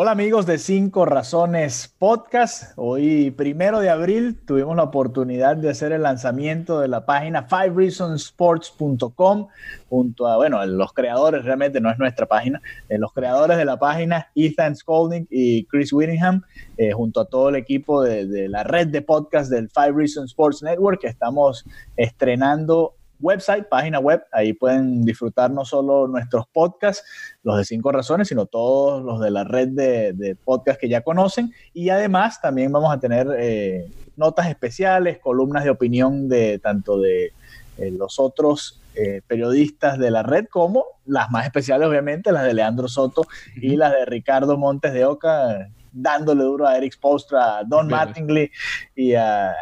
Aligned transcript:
Hola 0.00 0.12
amigos 0.12 0.46
de 0.46 0.58
Cinco 0.58 1.06
Razones 1.06 1.92
Podcast. 1.98 2.72
Hoy, 2.76 3.32
primero 3.32 3.80
de 3.80 3.90
abril, 3.90 4.38
tuvimos 4.46 4.76
la 4.76 4.84
oportunidad 4.84 5.56
de 5.56 5.70
hacer 5.70 5.90
el 5.90 6.04
lanzamiento 6.04 6.78
de 6.78 6.86
la 6.86 7.04
página 7.04 7.48
fivereasonsports.com 7.48 9.48
junto 9.88 10.28
a, 10.28 10.36
bueno, 10.36 10.64
los 10.66 10.92
creadores, 10.92 11.44
realmente 11.44 11.80
no 11.80 11.90
es 11.90 11.98
nuestra 11.98 12.26
página, 12.26 12.62
eh, 12.88 12.96
los 12.96 13.12
creadores 13.12 13.58
de 13.58 13.64
la 13.64 13.80
página, 13.80 14.30
Ethan 14.36 14.76
Skolnick 14.76 15.26
y 15.30 15.64
Chris 15.64 15.92
Whittingham, 15.92 16.42
eh, 16.76 16.92
junto 16.92 17.22
a 17.22 17.24
todo 17.24 17.48
el 17.48 17.56
equipo 17.56 18.00
de, 18.00 18.28
de, 18.28 18.48
la 18.48 18.62
red 18.62 18.86
de 18.86 19.02
podcast 19.02 19.50
del 19.50 19.68
Five 19.68 19.94
Reasons 19.96 20.30
Sports 20.30 20.62
Network, 20.62 21.00
que 21.00 21.08
estamos 21.08 21.64
estrenando 21.96 22.97
website, 23.20 23.68
página 23.68 23.98
web. 23.98 24.22
Ahí 24.32 24.52
pueden 24.52 25.04
disfrutar 25.04 25.50
no 25.50 25.64
solo 25.64 26.06
nuestros 26.06 26.46
podcasts, 26.48 27.04
los 27.42 27.56
de 27.56 27.64
cinco 27.64 27.92
razones, 27.92 28.28
sino 28.28 28.46
todos 28.46 29.02
los 29.02 29.20
de 29.20 29.30
la 29.30 29.44
red 29.44 29.68
de, 29.68 30.12
de 30.12 30.36
podcasts 30.36 30.80
que 30.80 30.88
ya 30.88 31.02
conocen. 31.02 31.52
Y 31.72 31.90
además 31.90 32.40
también 32.40 32.72
vamos 32.72 32.92
a 32.92 33.00
tener 33.00 33.28
eh, 33.38 33.86
notas 34.16 34.48
especiales, 34.48 35.18
columnas 35.18 35.64
de 35.64 35.70
opinión 35.70 36.28
de 36.28 36.58
tanto 36.58 36.98
de 36.98 37.32
eh, 37.78 37.90
los 37.92 38.18
otros 38.18 38.82
eh, 38.94 39.22
periodistas 39.26 39.98
de 39.98 40.10
la 40.10 40.24
red 40.24 40.46
como 40.50 40.84
las 41.06 41.30
más 41.30 41.46
especiales, 41.46 41.86
obviamente, 41.86 42.32
las 42.32 42.44
de 42.44 42.54
Leandro 42.54 42.88
Soto 42.88 43.26
y 43.54 43.76
las 43.76 43.92
de 43.92 44.04
Ricardo 44.04 44.58
Montes 44.58 44.92
de 44.92 45.04
Oca, 45.04 45.68
dándole 45.92 46.42
duro 46.42 46.66
a 46.66 46.76
Eric 46.76 46.98
Postra, 46.98 47.58
a 47.58 47.64
Don 47.64 47.86
Mattingly 47.86 48.50
y 48.96 49.14
a 49.14 49.54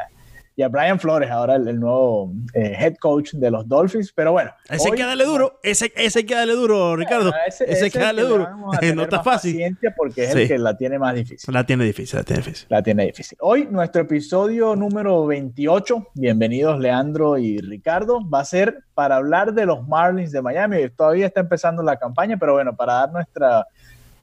y 0.58 0.62
a 0.62 0.68
Brian 0.68 0.98
Flores, 0.98 1.30
ahora 1.30 1.56
el, 1.56 1.68
el 1.68 1.78
nuevo 1.78 2.32
eh, 2.54 2.74
head 2.78 2.94
coach 2.96 3.34
de 3.34 3.50
los 3.50 3.68
Dolphins. 3.68 4.10
Pero 4.10 4.32
bueno. 4.32 4.50
Ese 4.70 4.88
hay 4.88 4.96
que 4.96 5.04
darle 5.04 5.24
duro, 5.26 5.60
ese, 5.62 5.92
ese 5.94 6.20
hay 6.20 6.24
que 6.24 6.34
darle 6.34 6.54
duro, 6.54 6.96
Ricardo. 6.96 7.30
ese, 7.46 7.64
ese, 7.64 7.72
ese 7.74 7.84
hay 7.84 7.90
que 7.90 7.98
darle 7.98 8.22
duro. 8.22 8.48
no 8.94 9.02
está 9.02 9.22
fácil. 9.22 9.76
Porque 9.94 10.24
es 10.24 10.32
sí. 10.32 10.40
el 10.40 10.48
que 10.48 10.58
la 10.58 10.74
tiene 10.74 10.98
más 10.98 11.14
difícil. 11.14 11.52
La 11.52 11.64
tiene 11.64 11.84
difícil, 11.84 12.16
la 12.16 12.24
tiene 12.24 12.42
difícil. 12.42 12.66
La 12.70 12.82
tiene 12.82 13.04
difícil. 13.04 13.36
Hoy, 13.42 13.68
nuestro 13.70 14.00
episodio 14.00 14.74
número 14.74 15.26
28, 15.26 16.08
bienvenidos 16.14 16.80
Leandro 16.80 17.36
y 17.36 17.58
Ricardo, 17.58 18.26
va 18.26 18.40
a 18.40 18.44
ser 18.46 18.82
para 18.94 19.16
hablar 19.16 19.52
de 19.52 19.66
los 19.66 19.86
Marlins 19.86 20.32
de 20.32 20.40
Miami. 20.40 20.88
Todavía 20.88 21.26
está 21.26 21.40
empezando 21.40 21.82
la 21.82 21.98
campaña, 21.98 22.38
pero 22.38 22.54
bueno, 22.54 22.74
para 22.74 22.94
dar 22.94 23.12
nuestra 23.12 23.66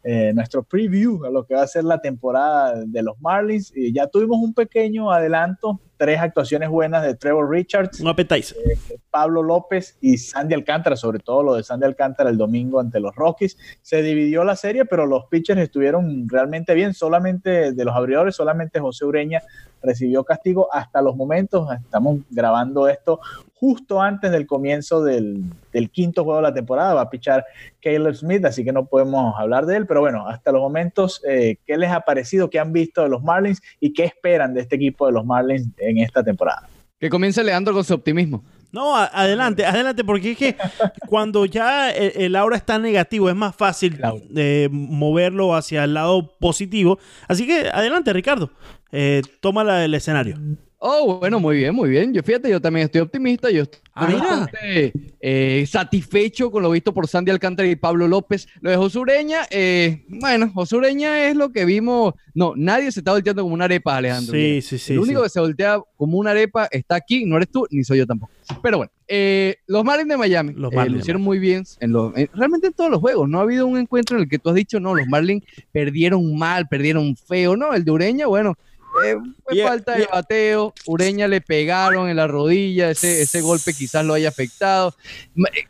eh, 0.06 0.34
nuestro 0.36 0.64
preview 0.64 1.24
a 1.24 1.30
lo 1.30 1.46
que 1.46 1.56
va 1.56 1.62
a 1.62 1.68
ser 1.68 1.86
la 1.86 2.02
temporada 2.02 2.84
de 2.86 3.02
los 3.02 3.20
Marlins. 3.22 3.72
Y 3.74 3.94
ya 3.94 4.08
tuvimos 4.08 4.38
un 4.40 4.54
pequeño 4.54 5.12
adelanto, 5.12 5.80
tres 6.04 6.20
actuaciones 6.20 6.68
buenas 6.68 7.02
de 7.02 7.16
Trevor 7.16 7.50
Richards, 7.50 8.02
un 8.02 8.10
appetizer. 8.10 8.58
Eh, 8.58 8.98
Pablo 9.10 9.42
López 9.42 9.98
y 10.02 10.18
Sandy 10.18 10.54
Alcántara, 10.54 10.98
sobre 10.98 11.20
todo 11.20 11.44
lo 11.44 11.56
de 11.56 11.64
Sandy 11.64 11.86
Alcántara 11.86 12.30
el 12.30 12.38
domingo 12.38 12.82
ante 12.82 13.00
los 13.00 13.16
Rockies. 13.16 13.58
Se 13.82 14.02
dividió 14.02 14.44
la 14.44 14.58
serie, 14.58 14.84
pero 14.84 15.06
los 15.06 15.28
pitchers 15.28 15.62
estuvieron 15.62 16.28
realmente 16.28 16.74
bien. 16.74 16.94
Solamente 16.94 17.72
de 17.72 17.86
los 17.86 17.96
abridores, 17.96 18.36
solamente 18.36 18.82
José 18.82 19.06
Ureña 19.06 19.44
recibió 19.82 20.26
castigo 20.26 20.68
hasta 20.74 21.02
los 21.02 21.16
momentos. 21.16 21.70
Estamos 21.72 22.20
grabando 22.30 22.90
esto 22.90 23.22
justo 23.64 24.02
antes 24.02 24.30
del 24.30 24.46
comienzo 24.46 25.02
del, 25.06 25.42
del, 25.72 25.90
quinto 25.90 26.26
juego 26.26 26.40
de 26.40 26.44
la 26.50 26.54
temporada. 26.54 26.96
Va 26.96 27.02
a 27.04 27.10
pichar 27.10 27.46
Caleb 27.82 28.14
Smith, 28.14 28.44
así 28.44 28.66
que 28.66 28.74
no 28.74 28.88
podemos 28.88 29.36
hablar 29.40 29.66
de 29.66 29.78
él. 29.78 29.88
Pero 29.88 30.02
bueno, 30.02 30.28
hasta 30.28 30.52
los 30.52 30.60
momentos, 30.60 31.22
eh, 31.26 31.56
¿qué 31.66 31.78
les 31.78 31.90
ha 31.90 32.02
parecido? 32.02 32.50
¿Qué 32.50 32.60
han 32.60 32.74
visto 32.74 33.04
de 33.04 33.08
los 33.08 33.24
Marlins? 33.24 33.62
¿Y 33.80 33.94
qué 33.94 34.04
esperan 34.04 34.54
de 34.54 34.60
este 34.60 34.76
equipo 34.76 35.06
de 35.06 35.14
los 35.14 35.26
Marlins 35.26 35.70
en 35.78 36.00
esta 36.00 36.22
temporada? 36.22 36.68
Que 37.00 37.10
comience 37.10 37.42
Leandro 37.42 37.74
con 37.74 37.86
su 37.86 37.94
optimismo. 37.94 38.44
No, 38.74 38.98
adelante, 38.98 39.66
adelante, 39.66 40.04
porque 40.04 40.32
es 40.32 40.38
que 40.38 40.58
cuando 41.08 41.46
ya 41.46 41.90
el, 41.90 42.12
el, 42.22 42.36
aura 42.36 42.58
está 42.58 42.78
negativo 42.80 43.30
es 43.30 43.36
más 43.36 43.56
fácil 43.56 43.98
eh, 44.36 44.68
moverlo 44.72 45.56
hacia 45.56 45.86
el 45.86 45.94
lado 45.94 46.36
positivo. 46.38 47.00
Así 47.30 47.48
que 47.48 47.70
adelante, 47.72 48.12
Ricardo, 48.12 48.52
eh, 48.92 49.22
toma 49.40 49.86
el 49.86 49.94
escenario. 49.94 50.38
Oh, 50.86 51.18
bueno, 51.18 51.40
muy 51.40 51.60
bien, 51.60 51.74
muy 51.74 51.90
bien. 51.90 52.14
Yo 52.14 52.22
fíjate, 52.22 52.50
yo 52.50 52.60
también 52.60 52.84
estoy 52.84 53.00
optimista. 53.00 53.50
Yo 53.50 53.64
estoy 53.64 53.80
ah, 53.94 54.06
bastante 54.06 54.92
eh, 55.22 55.64
satisfecho 55.66 56.52
con 56.52 56.62
lo 56.62 56.70
visto 56.70 56.94
por 56.94 57.08
Sandy 57.08 57.32
Alcántara 57.32 57.70
y 57.70 57.78
Pablo 57.78 58.06
López. 58.06 58.50
Lo 58.60 58.70
de 58.70 58.76
Josureña, 58.76 59.48
eh, 59.50 60.04
bueno, 60.10 60.52
Josureña 60.54 61.30
es 61.30 61.38
lo 61.38 61.54
que 61.54 61.64
vimos. 61.64 62.16
No, 62.34 62.52
nadie 62.58 62.92
se 62.92 63.00
está 63.00 63.14
volteando 63.14 63.44
como 63.44 63.54
una 63.54 63.64
arepa, 63.64 63.96
Alejandro. 63.96 64.34
Sí, 64.34 64.62
sí, 64.62 64.78
sí. 64.78 64.92
El 64.92 65.00
único 65.00 65.22
sí. 65.22 65.24
que 65.24 65.30
se 65.30 65.40
voltea 65.40 65.80
como 65.96 66.18
una 66.18 66.32
arepa 66.32 66.68
está 66.70 66.96
aquí, 66.96 67.24
no 67.24 67.38
eres 67.38 67.50
tú, 67.50 67.66
ni 67.72 67.86
soy 67.86 68.00
yo 68.00 68.06
tampoco. 68.06 68.34
Pero 68.62 68.80
bueno, 68.80 68.92
eh, 69.08 69.56
los 69.68 69.86
Marlins 69.86 70.10
de 70.10 70.18
Miami 70.18 70.52
los 70.54 70.74
eh, 70.74 70.76
Marlins 70.76 70.96
lo 70.96 71.00
hicieron 71.00 71.22
muy 71.22 71.40
bien. 71.40 71.64
En 71.80 71.94
los, 71.94 72.12
en, 72.18 72.28
realmente 72.34 72.68
en 72.68 72.74
todos 72.74 72.92
los 72.92 73.00
juegos. 73.00 73.30
No 73.30 73.40
ha 73.40 73.44
habido 73.44 73.68
un 73.68 73.78
encuentro 73.78 74.18
en 74.18 74.24
el 74.24 74.30
que 74.30 74.38
tú 74.38 74.50
has 74.50 74.56
dicho, 74.56 74.82
no, 74.82 74.96
los 74.96 75.08
Marlins 75.08 75.46
perdieron 75.72 76.38
mal, 76.38 76.68
perdieron 76.68 77.16
feo. 77.16 77.56
No, 77.56 77.74
el 77.74 77.86
de 77.86 77.92
Ureña, 77.92 78.28
bueno, 78.28 78.58
eh, 79.04 79.16
fue 79.44 79.56
yeah, 79.56 79.68
falta 79.68 79.94
de 79.94 80.00
yeah. 80.00 80.10
bateo, 80.12 80.74
Ureña 80.86 81.28
le 81.28 81.42
pegaron 81.42 82.10
en 82.10 82.16
la 82.16 82.28
rodilla, 82.28 82.92
ese, 82.92 83.22
ese 83.22 83.42
golpe 83.42 83.74
quizás 83.74 84.06
lo 84.06 84.14
haya 84.14 84.30
afectado. 84.30 84.96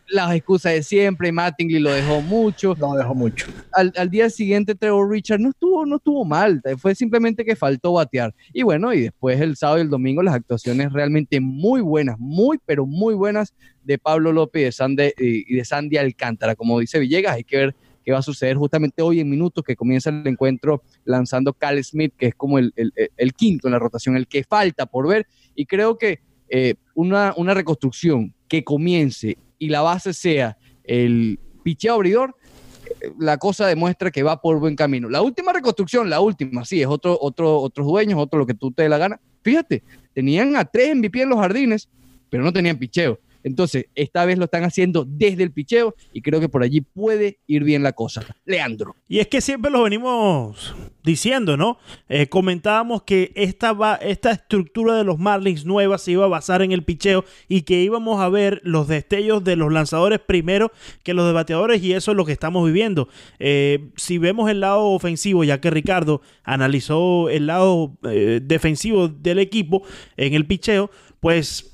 Las 0.08 0.34
excusas 0.34 0.72
de 0.72 0.82
siempre, 0.82 1.32
Mattingly 1.32 1.78
lo 1.78 1.90
dejó 1.90 2.20
mucho. 2.20 2.74
Lo 2.78 2.94
dejó 2.94 3.14
mucho. 3.14 3.46
Al, 3.72 3.92
al, 3.96 4.10
día 4.10 4.28
siguiente, 4.30 4.74
Trevor 4.74 5.10
Richard 5.10 5.40
no 5.40 5.50
estuvo, 5.50 5.86
no 5.86 5.96
estuvo 5.96 6.24
mal, 6.24 6.62
fue 6.78 6.94
simplemente 6.94 7.44
que 7.44 7.56
faltó 7.56 7.94
batear. 7.94 8.34
Y 8.52 8.62
bueno, 8.62 8.92
y 8.92 9.02
después 9.02 9.40
el 9.40 9.56
sábado 9.56 9.78
y 9.78 9.82
el 9.82 9.90
domingo, 9.90 10.22
las 10.22 10.34
actuaciones 10.34 10.92
realmente 10.92 11.40
muy 11.40 11.80
buenas, 11.80 12.18
muy, 12.18 12.58
pero 12.64 12.86
muy 12.86 13.14
buenas 13.14 13.54
de 13.82 13.98
Pablo 13.98 14.32
López 14.32 14.62
y 14.62 14.64
de 14.64 14.72
Sandy, 14.72 15.12
y 15.18 15.54
de 15.54 15.64
Sandy 15.64 15.96
Alcántara. 15.96 16.54
Como 16.54 16.80
dice 16.80 16.98
Villegas, 16.98 17.36
hay 17.36 17.44
que 17.44 17.56
ver 17.56 17.76
que 18.04 18.12
va 18.12 18.18
a 18.18 18.22
suceder 18.22 18.56
justamente 18.56 19.02
hoy 19.02 19.20
en 19.20 19.30
minutos 19.30 19.64
que 19.64 19.76
comienza 19.76 20.10
el 20.10 20.26
encuentro 20.26 20.82
lanzando 21.04 21.52
Cal 21.54 21.82
Smith, 21.82 22.12
que 22.16 22.26
es 22.26 22.34
como 22.34 22.58
el, 22.58 22.72
el, 22.74 23.34
quinto 23.34 23.68
en 23.68 23.72
la 23.72 23.78
rotación, 23.78 24.16
el 24.16 24.28
que 24.28 24.44
falta 24.44 24.86
por 24.86 25.08
ver. 25.08 25.26
Y 25.54 25.66
creo 25.66 25.96
que 25.96 26.20
eh, 26.48 26.74
una, 26.94 27.32
una 27.36 27.54
reconstrucción 27.54 28.34
que 28.48 28.62
comience 28.62 29.38
y 29.58 29.68
la 29.68 29.80
base 29.80 30.12
sea 30.12 30.58
el 30.84 31.38
picheo 31.62 31.94
abridor, 31.94 32.36
eh, 33.00 33.10
la 33.18 33.38
cosa 33.38 33.66
demuestra 33.66 34.10
que 34.10 34.22
va 34.22 34.40
por 34.40 34.58
buen 34.58 34.76
camino. 34.76 35.08
La 35.08 35.22
última 35.22 35.52
reconstrucción, 35.52 36.10
la 36.10 36.20
última, 36.20 36.64
sí, 36.64 36.82
es 36.82 36.86
otro, 36.86 37.18
otro, 37.20 37.60
otros 37.60 37.86
dueños, 37.86 38.20
otro 38.20 38.38
lo 38.38 38.46
que 38.46 38.54
tú 38.54 38.70
te 38.70 38.82
dé 38.82 38.88
la 38.88 38.98
gana. 38.98 39.20
Fíjate, 39.42 39.82
tenían 40.12 40.56
a 40.56 40.64
tres 40.64 40.94
MVP 40.94 41.22
en 41.22 41.30
los 41.30 41.38
jardines, 41.38 41.88
pero 42.28 42.44
no 42.44 42.52
tenían 42.52 42.78
picheo. 42.78 43.18
Entonces, 43.44 43.86
esta 43.94 44.24
vez 44.24 44.38
lo 44.38 44.46
están 44.46 44.64
haciendo 44.64 45.04
desde 45.04 45.44
el 45.44 45.52
picheo 45.52 45.94
y 46.12 46.22
creo 46.22 46.40
que 46.40 46.48
por 46.48 46.62
allí 46.62 46.80
puede 46.80 47.38
ir 47.46 47.62
bien 47.62 47.82
la 47.82 47.92
cosa. 47.92 48.24
Leandro. 48.44 48.96
Y 49.06 49.20
es 49.20 49.28
que 49.28 49.40
siempre 49.40 49.70
lo 49.70 49.82
venimos 49.82 50.74
diciendo, 51.04 51.58
¿no? 51.58 51.78
Eh, 52.08 52.26
comentábamos 52.28 53.02
que 53.02 53.30
esta, 53.34 53.98
esta 54.00 54.32
estructura 54.32 54.94
de 54.94 55.04
los 55.04 55.18
Marlins 55.18 55.66
nueva 55.66 55.98
se 55.98 56.12
iba 56.12 56.24
a 56.24 56.28
basar 56.28 56.62
en 56.62 56.72
el 56.72 56.82
picheo 56.82 57.24
y 57.46 57.62
que 57.62 57.82
íbamos 57.82 58.20
a 58.20 58.30
ver 58.30 58.62
los 58.64 58.88
destellos 58.88 59.44
de 59.44 59.56
los 59.56 59.70
lanzadores 59.70 60.18
primero 60.20 60.72
que 61.02 61.12
los 61.12 61.26
de 61.26 61.32
bateadores 61.32 61.82
y 61.82 61.92
eso 61.92 62.12
es 62.12 62.16
lo 62.16 62.24
que 62.24 62.32
estamos 62.32 62.66
viviendo. 62.66 63.08
Eh, 63.38 63.90
si 63.96 64.16
vemos 64.16 64.50
el 64.50 64.60
lado 64.60 64.86
ofensivo, 64.86 65.44
ya 65.44 65.60
que 65.60 65.70
Ricardo 65.70 66.22
analizó 66.42 67.28
el 67.28 67.46
lado 67.46 67.98
eh, 68.04 68.40
defensivo 68.42 69.08
del 69.08 69.38
equipo 69.38 69.82
en 70.16 70.32
el 70.32 70.46
picheo, 70.46 70.90
pues 71.20 71.70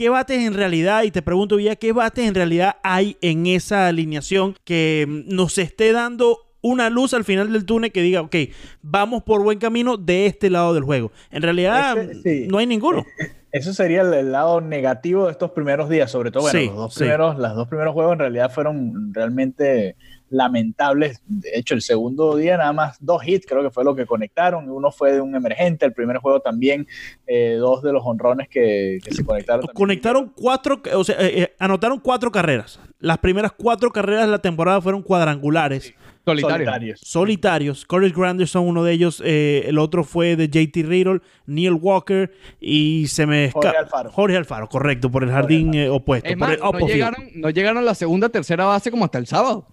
¿qué 0.00 0.08
bates 0.08 0.40
en 0.40 0.54
realidad? 0.54 1.02
Y 1.02 1.10
te 1.10 1.20
pregunto 1.20 1.58
ya, 1.60 1.76
¿qué 1.76 1.92
bates 1.92 2.26
en 2.26 2.34
realidad 2.34 2.76
hay 2.82 3.18
en 3.20 3.46
esa 3.46 3.86
alineación 3.86 4.56
que 4.64 5.04
nos 5.26 5.58
esté 5.58 5.92
dando 5.92 6.38
una 6.62 6.88
luz 6.88 7.12
al 7.12 7.22
final 7.22 7.52
del 7.52 7.66
túnel 7.66 7.92
que 7.92 8.00
diga, 8.00 8.22
ok, 8.22 8.34
vamos 8.80 9.22
por 9.24 9.42
buen 9.42 9.58
camino 9.58 9.98
de 9.98 10.24
este 10.24 10.48
lado 10.48 10.72
del 10.72 10.84
juego? 10.84 11.12
En 11.30 11.42
realidad, 11.42 11.98
Este, 11.98 12.44
sí. 12.44 12.48
no 12.48 12.56
hay 12.56 12.66
ninguno. 12.66 13.04
Eso 13.52 13.72
sería 13.72 14.02
el, 14.02 14.32
lado 14.32 14.60
negativo 14.60 15.26
de 15.26 15.32
estos 15.32 15.50
primeros 15.50 15.88
días, 15.88 16.10
sobre 16.10 16.30
todo, 16.30 16.44
bueno, 16.44 16.60
los 16.60 16.76
dos 16.76 16.94
primeros, 16.94 17.38
los 17.38 17.56
dos 17.56 17.68
primeros 17.68 17.94
juegos 17.94 18.12
en 18.12 18.18
realidad 18.20 18.50
fueron 18.50 19.12
realmente 19.12 19.96
lamentables. 20.30 21.20
De 21.26 21.50
hecho, 21.54 21.74
el 21.74 21.82
segundo 21.82 22.36
día 22.36 22.56
nada 22.56 22.72
más 22.72 22.96
dos 23.00 23.26
hits 23.26 23.46
creo 23.46 23.62
que 23.62 23.70
fue 23.70 23.84
lo 23.84 23.94
que 23.94 24.06
conectaron. 24.06 24.70
Uno 24.70 24.90
fue 24.90 25.12
de 25.12 25.20
un 25.20 25.34
emergente, 25.34 25.84
el 25.84 25.92
primer 25.92 26.18
juego 26.18 26.40
también 26.40 26.86
eh, 27.26 27.56
dos 27.58 27.82
de 27.82 27.92
los 27.92 28.02
honrones 28.04 28.48
que, 28.48 28.98
se 29.10 29.24
conectaron. 29.24 29.66
Conectaron 29.74 30.32
cuatro, 30.34 30.80
o 30.94 31.04
sea, 31.04 31.16
eh, 31.20 31.42
eh, 31.42 31.54
anotaron 31.58 31.98
cuatro 31.98 32.30
carreras. 32.30 32.80
Las 33.00 33.18
primeras 33.18 33.52
cuatro 33.52 33.90
carreras 33.90 34.26
de 34.26 34.30
la 34.30 34.38
temporada 34.38 34.80
fueron 34.80 35.02
cuadrangulares. 35.02 35.94
Solitarios. 36.24 37.00
Solitarios. 37.02 37.84
Corey 37.86 38.10
Granderson, 38.10 38.66
uno 38.66 38.84
de 38.84 38.92
ellos. 38.92 39.22
el 39.24 39.78
otro 39.78 40.04
fue 40.04 40.36
de 40.36 40.48
JT 40.48 40.86
Riddle, 40.86 41.20
Neil 41.46 41.72
Walker 41.72 42.32
y 42.60 43.06
se 43.08 43.26
me 43.26 43.50
Jorge 43.50 43.76
Alfaro. 43.76 44.10
Jorge 44.10 44.36
Alfaro, 44.36 44.68
correcto, 44.68 45.10
por 45.10 45.24
el 45.24 45.30
jardín 45.30 45.72
opuesto. 45.88 46.34
no, 46.36 46.86
llegaron, 46.86 47.24
no 47.34 47.50
llegaron 47.50 47.78
a 47.78 47.82
la 47.82 47.94
segunda, 47.94 48.28
tercera 48.28 48.64
base 48.64 48.90
como 48.90 49.04
hasta 49.04 49.18
el 49.18 49.26
sábado. 49.26 49.66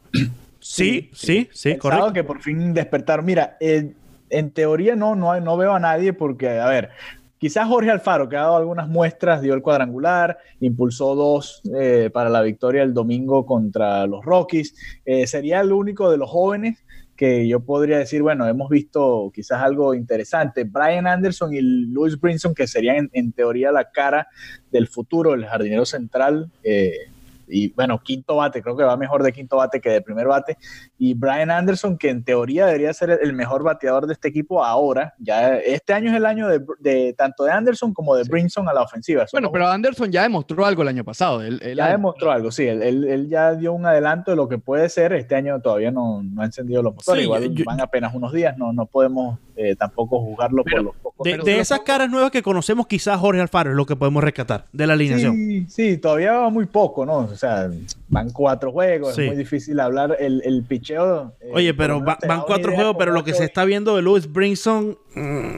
Sí, 0.59 1.11
sí, 1.13 1.49
sí, 1.51 1.77
correcto. 1.77 2.13
que 2.13 2.23
por 2.23 2.41
fin 2.41 2.73
despertaron. 2.73 3.25
Mira, 3.25 3.57
eh, 3.59 3.93
en 4.29 4.51
teoría 4.51 4.95
no, 4.95 5.15
no, 5.15 5.39
no 5.39 5.57
veo 5.57 5.73
a 5.73 5.79
nadie 5.79 6.13
porque, 6.13 6.59
a 6.59 6.67
ver, 6.67 6.89
quizás 7.37 7.67
Jorge 7.67 7.91
Alfaro, 7.91 8.29
que 8.29 8.37
ha 8.37 8.41
dado 8.41 8.57
algunas 8.57 8.87
muestras, 8.87 9.41
dio 9.41 9.53
el 9.53 9.61
cuadrangular, 9.61 10.37
impulsó 10.59 11.15
dos 11.15 11.61
eh, 11.75 12.09
para 12.13 12.29
la 12.29 12.41
victoria 12.41 12.83
el 12.83 12.93
domingo 12.93 13.45
contra 13.45 14.05
los 14.07 14.23
Rockies. 14.23 14.75
Eh, 15.05 15.27
sería 15.27 15.61
el 15.61 15.71
único 15.71 16.09
de 16.11 16.17
los 16.17 16.29
jóvenes 16.29 16.83
que 17.15 17.47
yo 17.47 17.61
podría 17.61 17.97
decir, 17.97 18.21
bueno, 18.21 18.47
hemos 18.47 18.69
visto 18.69 19.31
quizás 19.33 19.63
algo 19.63 19.95
interesante. 19.95 20.65
Brian 20.65 21.07
Anderson 21.07 21.53
y 21.53 21.61
Louis 21.61 22.19
Brinson, 22.19 22.53
que 22.53 22.67
serían 22.67 23.09
en, 23.11 23.31
teoría 23.31 23.71
la 23.71 23.89
cara 23.89 24.27
del 24.71 24.87
futuro, 24.87 25.33
el 25.33 25.45
jardinero 25.45 25.85
central. 25.85 26.51
Eh, 26.63 27.09
y 27.47 27.73
bueno, 27.73 27.99
quinto 28.03 28.35
bate, 28.35 28.61
creo 28.61 28.75
que 28.75 28.83
va 28.83 28.97
mejor 28.97 29.23
de 29.23 29.33
quinto 29.33 29.57
bate 29.57 29.81
que 29.81 29.89
de 29.89 30.01
primer 30.01 30.27
bate. 30.27 30.57
Y 30.97 31.13
Brian 31.13 31.51
Anderson, 31.51 31.97
que 31.97 32.09
en 32.09 32.23
teoría 32.23 32.65
debería 32.65 32.93
ser 32.93 33.19
el 33.21 33.33
mejor 33.33 33.63
bateador 33.63 34.07
de 34.07 34.13
este 34.13 34.27
equipo 34.27 34.63
ahora, 34.63 35.13
ya 35.19 35.57
este 35.57 35.93
año 35.93 36.11
es 36.11 36.17
el 36.17 36.25
año 36.25 36.47
de, 36.47 37.13
tanto 37.17 37.43
de 37.43 37.51
Anderson 37.51 37.93
como 37.93 38.15
de 38.15 38.23
Brinson 38.23 38.67
a 38.69 38.73
la 38.73 38.81
ofensiva. 38.81 39.25
bueno, 39.31 39.51
pero 39.51 39.67
Anderson 39.67 40.11
ya 40.11 40.23
demostró 40.23 40.65
algo 40.65 40.81
el 40.81 40.87
año 40.89 41.03
pasado. 41.03 41.41
Él, 41.41 41.59
ya 41.75 41.89
demostró 41.89 42.31
algo, 42.31 42.51
sí, 42.51 42.67
él, 42.67 43.27
ya 43.29 43.53
dio 43.55 43.73
un 43.73 43.85
adelanto 43.85 44.31
de 44.31 44.37
lo 44.37 44.47
que 44.47 44.57
puede 44.57 44.89
ser. 44.89 45.13
Este 45.13 45.35
año 45.35 45.59
todavía 45.61 45.91
no, 45.91 46.21
no 46.23 46.41
ha 46.41 46.45
encendido 46.45 46.81
los 46.81 46.95
motores, 46.95 47.23
igual 47.23 47.53
van 47.65 47.81
apenas 47.81 48.13
unos 48.13 48.31
días, 48.31 48.57
no, 48.57 48.73
no 48.73 48.85
podemos 48.85 49.39
eh, 49.55 49.75
tampoco 49.75 50.19
juzgarlo 50.19 50.63
por 50.63 50.83
los 50.83 50.95
pocos. 50.95 51.25
De, 51.25 51.59
esas 51.59 51.79
caras 51.79 52.09
nuevas 52.09 52.29
que 52.29 52.43
conocemos, 52.43 52.85
quizás 52.85 53.19
Jorge 53.19 53.41
Alfaro 53.41 53.71
es 53.71 53.75
lo 53.75 53.85
que 53.85 53.95
podemos 53.95 54.23
rescatar 54.23 54.65
de 54.71 54.85
la 54.87 54.93
alineación. 54.93 55.35
Sí, 55.35 55.65
sí, 55.67 55.97
todavía 55.97 56.33
va 56.33 56.49
muy 56.49 56.67
poco, 56.67 57.05
¿no? 57.05 57.27
O 57.37 57.39
sea, 57.39 57.69
van 58.09 58.31
cuatro 58.31 58.71
juegos, 58.71 59.15
es 59.15 59.27
muy 59.27 59.35
difícil 59.35 59.79
hablar. 59.79 60.17
El, 60.19 60.41
el 60.43 60.63
picheo. 60.63 61.35
Eh, 61.39 61.51
Oye, 61.53 61.71
pero 61.75 62.01
van 62.01 62.41
cuatro 62.47 62.73
juegos, 62.73 62.95
pero 62.97 63.11
lo 63.11 63.23
que 63.23 63.35
se 63.35 63.43
está 63.43 63.63
viendo 63.63 63.95
de 63.95 64.01
Louis 64.01 64.33
Brinson. 64.33 64.97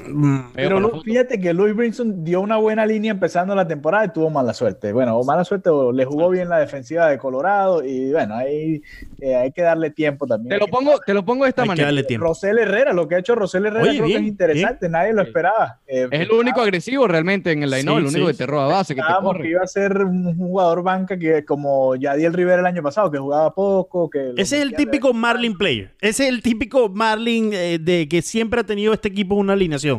Mm, 0.10 0.52
pero 0.54 1.02
fíjate 1.02 1.40
que 1.40 1.54
Louis 1.54 1.76
Brinson 1.76 2.24
dio 2.24 2.42
una 2.42 2.58
buena 2.58 2.86
línea 2.86 3.12
empezando 3.12 3.56
la 3.56 3.68
temporada 3.68 4.06
y 4.06 4.10
tuvo 4.10 4.30
mala 4.30 4.54
suerte. 4.54 4.92
Bueno, 4.92 5.18
o 5.18 5.24
mala 5.24 5.44
suerte, 5.44 5.70
o 5.70 5.92
le 5.92 6.06
jugó 6.06 6.30
bien 6.30 6.50
la 6.50 6.60
defensiva 6.60 7.08
de 7.08 7.18
Colorado 7.18 7.84
y 7.84 8.12
bueno, 8.12 8.36
ahí 8.36 8.82
eh, 9.20 9.36
hay 9.36 9.52
que 9.52 9.62
darle 9.62 9.92
tiempo 9.92 10.28
también. 10.28 10.50
Te 10.50 10.66
lo 10.66 10.68
pongo, 10.68 11.00
te 11.06 11.14
lo 11.14 11.24
pongo 11.24 11.46
de 11.46 11.50
esta 11.50 11.66
manera. 11.66 11.92
Rosel 12.18 12.60
Herrera, 12.60 12.94
lo 12.94 13.08
que 13.08 13.16
ha 13.16 13.20
hecho 13.20 13.36
Rosel 13.36 13.66
Herrera 13.66 13.92
creo 13.92 14.06
que 14.06 14.16
es 14.16 14.22
interesante, 14.22 14.90
nadie 14.90 15.14
lo 15.14 15.22
esperaba. 15.22 15.80
Eh, 15.88 16.08
es 16.12 16.22
el 16.22 16.32
único 16.32 16.62
agresivo 16.62 17.08
realmente 17.08 17.52
en 17.52 17.64
el 17.64 17.70
line, 17.70 17.92
el 17.92 18.06
único 18.06 18.28
que 18.28 18.34
te 18.34 18.46
roba 18.46 18.68
base. 18.68 18.96
Que, 18.96 19.02
te 19.02 19.42
que 19.42 19.50
iba 19.50 19.62
a 19.62 19.68
ser 19.68 19.98
un 20.04 20.36
jugador 20.38 20.84
banca 20.84 21.18
que 21.18 21.46
como 21.46 21.96
Yadiel 21.96 22.34
Rivera 22.34 22.60
el 22.60 22.66
año 22.66 22.82
pasado, 22.82 23.12
que 23.12 23.18
jugaba 23.18 23.54
poco. 23.54 24.10
que 24.10 24.34
Ese 24.38 24.58
es 24.58 24.64
el 24.64 24.74
típico 24.74 25.14
Marlin 25.14 25.58
player. 25.58 25.92
Ese 26.02 26.24
es 26.24 26.30
el 26.30 26.42
típico 26.42 26.90
Marlin 26.90 27.52
eh, 27.54 27.80
de 27.80 28.08
que 28.08 28.22
siempre 28.22 28.62
ha 28.62 28.64
tenido 28.64 28.94
este 28.94 29.10
equipo 29.10 29.36
una 29.36 29.54
alineación. 29.54 29.99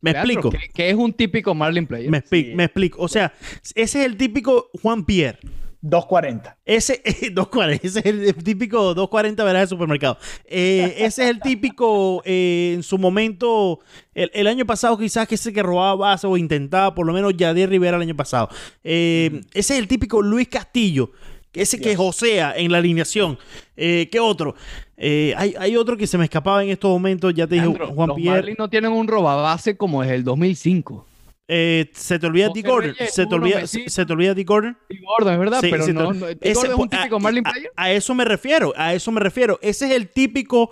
¿Me 0.00 0.10
explico? 0.12 0.50
Que, 0.74 0.90
es 0.90 0.94
un 0.94 1.12
típico 1.12 1.54
Marlin 1.54 1.86
player. 1.86 2.10
Me, 2.10 2.22
me 2.54 2.64
explico. 2.64 3.02
O 3.02 3.08
sea, 3.08 3.32
ese 3.74 4.00
es 4.00 4.06
el 4.06 4.16
típico 4.16 4.70
Juan 4.82 5.04
Pierre. 5.04 5.38
240. 5.82 6.56
Ese, 6.64 7.00
240, 7.32 7.86
ese 7.86 7.98
es 8.00 8.06
el 8.06 8.34
típico 8.42 8.94
240 8.94 9.44
¿verdad? 9.44 9.60
de 9.60 9.66
supermercado. 9.66 10.18
Eh, 10.44 10.94
ese 10.98 11.24
es 11.24 11.30
el 11.30 11.40
típico, 11.40 12.22
eh, 12.24 12.72
en 12.74 12.82
su 12.82 12.98
momento, 12.98 13.80
el, 14.14 14.46
año 14.46 14.66
pasado 14.66 14.98
quizás 14.98 15.28
que 15.28 15.36
ese 15.36 15.52
que 15.52 15.62
robaba 15.62 15.94
base 15.94 16.26
o 16.26 16.36
intentaba, 16.36 16.94
por 16.94 17.06
lo 17.06 17.12
menos 17.12 17.36
Yadier 17.36 17.70
Rivera 17.70 17.96
el 17.96 18.02
año 18.02 18.16
pasado. 18.16 18.48
ese 18.82 19.42
es 19.52 19.70
el 19.70 19.86
típico 19.86 20.22
Luis 20.22 20.48
Castillo, 20.48 21.12
ese 21.56 21.80
que 21.80 21.96
josea 21.96 22.54
en 22.56 22.70
la 22.70 22.78
alineación. 22.78 23.38
Eh, 23.76 24.08
¿Qué 24.10 24.20
otro? 24.20 24.54
Eh, 24.96 25.34
hay, 25.36 25.76
otro 25.76 25.96
que 25.96 26.06
se 26.06 26.16
me 26.16 26.24
escapaba 26.24 26.62
en 26.62 26.70
estos 26.70 26.90
momentos, 26.90 27.34
ya 27.34 27.46
te 27.46 27.56
dije, 27.56 27.66
Juan 27.66 28.08
los 28.08 28.16
Pierre. 28.16 28.54
no 28.58 28.70
tienen 28.70 28.92
un 28.92 29.06
robabase 29.06 29.76
como 29.76 30.02
es 30.02 30.10
el 30.10 30.24
2005. 30.24 31.06
Eh, 31.48 31.90
se 31.92 32.18
te 32.18 32.26
olvida 32.26 32.48
Dick 32.52 32.66
Gordon. 32.66 32.94
Se 33.08 33.26
te 33.26 33.34
olvida, 33.34 33.66
se, 33.66 34.04
te 34.04 34.12
olvida 34.12 34.34
Dick 34.34 34.48
Gordon. 34.48 34.76
Dick 34.88 35.00
Gordon, 35.02 35.34
es 35.34 35.38
verdad, 35.38 35.58
pero 35.62 35.86
no, 35.92 36.26
es 36.40 36.58
un 36.58 36.88
típico 36.88 37.20
Marlin 37.20 37.44
player. 37.44 37.70
A, 37.76 37.92
eso 37.92 38.14
me 38.14 38.24
refiero, 38.24 38.72
a 38.76 38.94
eso 38.94 39.12
me 39.12 39.20
refiero. 39.20 39.58
Ese 39.62 39.86
es 39.86 39.92
el 39.92 40.08
típico 40.08 40.70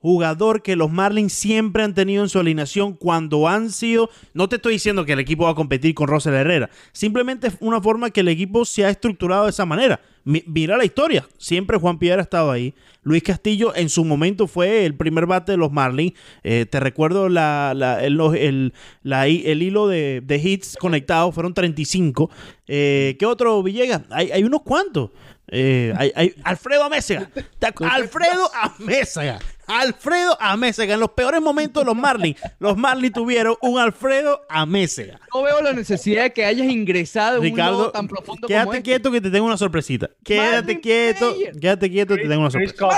jugador 0.00 0.62
que 0.62 0.76
los 0.76 0.90
Marlins 0.90 1.32
siempre 1.32 1.82
han 1.82 1.94
tenido 1.94 2.22
en 2.22 2.28
su 2.28 2.38
alineación 2.38 2.94
cuando 2.94 3.48
han 3.48 3.70
sido. 3.70 4.10
No 4.32 4.48
te 4.48 4.56
estoy 4.56 4.74
diciendo 4.74 5.04
que 5.04 5.12
el 5.12 5.20
equipo 5.20 5.44
va 5.44 5.50
a 5.50 5.54
competir 5.54 5.94
con 5.94 6.08
Rosel 6.08 6.34
Herrera. 6.34 6.70
Simplemente 6.92 7.48
es 7.48 7.56
una 7.60 7.80
forma 7.80 8.10
que 8.10 8.20
el 8.20 8.28
equipo 8.28 8.64
se 8.64 8.84
ha 8.84 8.90
estructurado 8.90 9.44
de 9.44 9.50
esa 9.50 9.66
manera. 9.66 10.00
mira 10.24 10.76
la 10.76 10.84
historia. 10.84 11.26
Siempre 11.38 11.78
Juan 11.78 11.98
Pierre 11.98 12.20
ha 12.20 12.22
estado 12.22 12.50
ahí. 12.50 12.74
Luis 13.02 13.22
Castillo 13.22 13.74
en 13.74 13.88
su 13.88 14.04
momento 14.04 14.46
fue 14.46 14.84
el 14.84 14.94
primer 14.94 15.26
bate 15.26 15.52
de 15.52 15.58
los 15.58 15.72
Marlins. 15.72 16.12
Eh, 16.44 16.66
te 16.70 16.78
recuerdo 16.78 17.28
la, 17.28 17.72
el, 18.02 18.72
hilo 19.62 19.88
de, 19.88 20.40
hits 20.42 20.76
conectados. 20.78 21.34
Fueron 21.34 21.54
35. 21.54 22.30
Eh, 22.66 23.16
¿Qué 23.18 23.26
otro, 23.26 23.62
Villegas? 23.62 24.02
Hay, 24.10 24.30
hay 24.30 24.44
unos 24.44 24.62
cuantos. 24.62 25.10
Eh, 25.50 25.94
hay, 25.96 26.34
Alfredo 26.44 26.84
Amézega. 26.84 27.30
Alfredo 27.90 28.50
Amézega. 28.54 29.38
Alfredo 29.68 30.36
Amézega. 30.40 30.94
En 30.94 31.00
los 31.00 31.10
peores 31.10 31.40
momentos 31.40 31.82
de 31.82 31.86
los 31.86 31.96
Marlins, 31.96 32.40
los 32.58 32.76
Marlins 32.76 33.12
tuvieron 33.12 33.54
un 33.60 33.78
Alfredo 33.78 34.40
Amézega. 34.48 35.20
No 35.32 35.42
veo 35.42 35.60
la 35.60 35.72
necesidad 35.72 36.24
de 36.24 36.32
que 36.32 36.44
hayas 36.44 36.66
ingresado 36.66 37.42
en 37.42 37.52
un 37.52 37.92
tan 37.92 38.08
profundo 38.08 38.48
quédate 38.48 38.64
como 38.64 38.74
este. 38.74 38.82
quieto 38.82 39.10
que 39.12 39.20
te 39.20 39.30
tengo 39.30 39.46
una 39.46 39.56
sorpresita. 39.56 40.10
Quédate 40.24 40.80
quieto. 40.80 41.34
Quédate 41.60 41.90
quieto 41.90 42.16
que 42.16 42.22
te 42.22 42.28
tengo 42.28 42.40
una 42.40 42.50
sorpresita. 42.50 42.88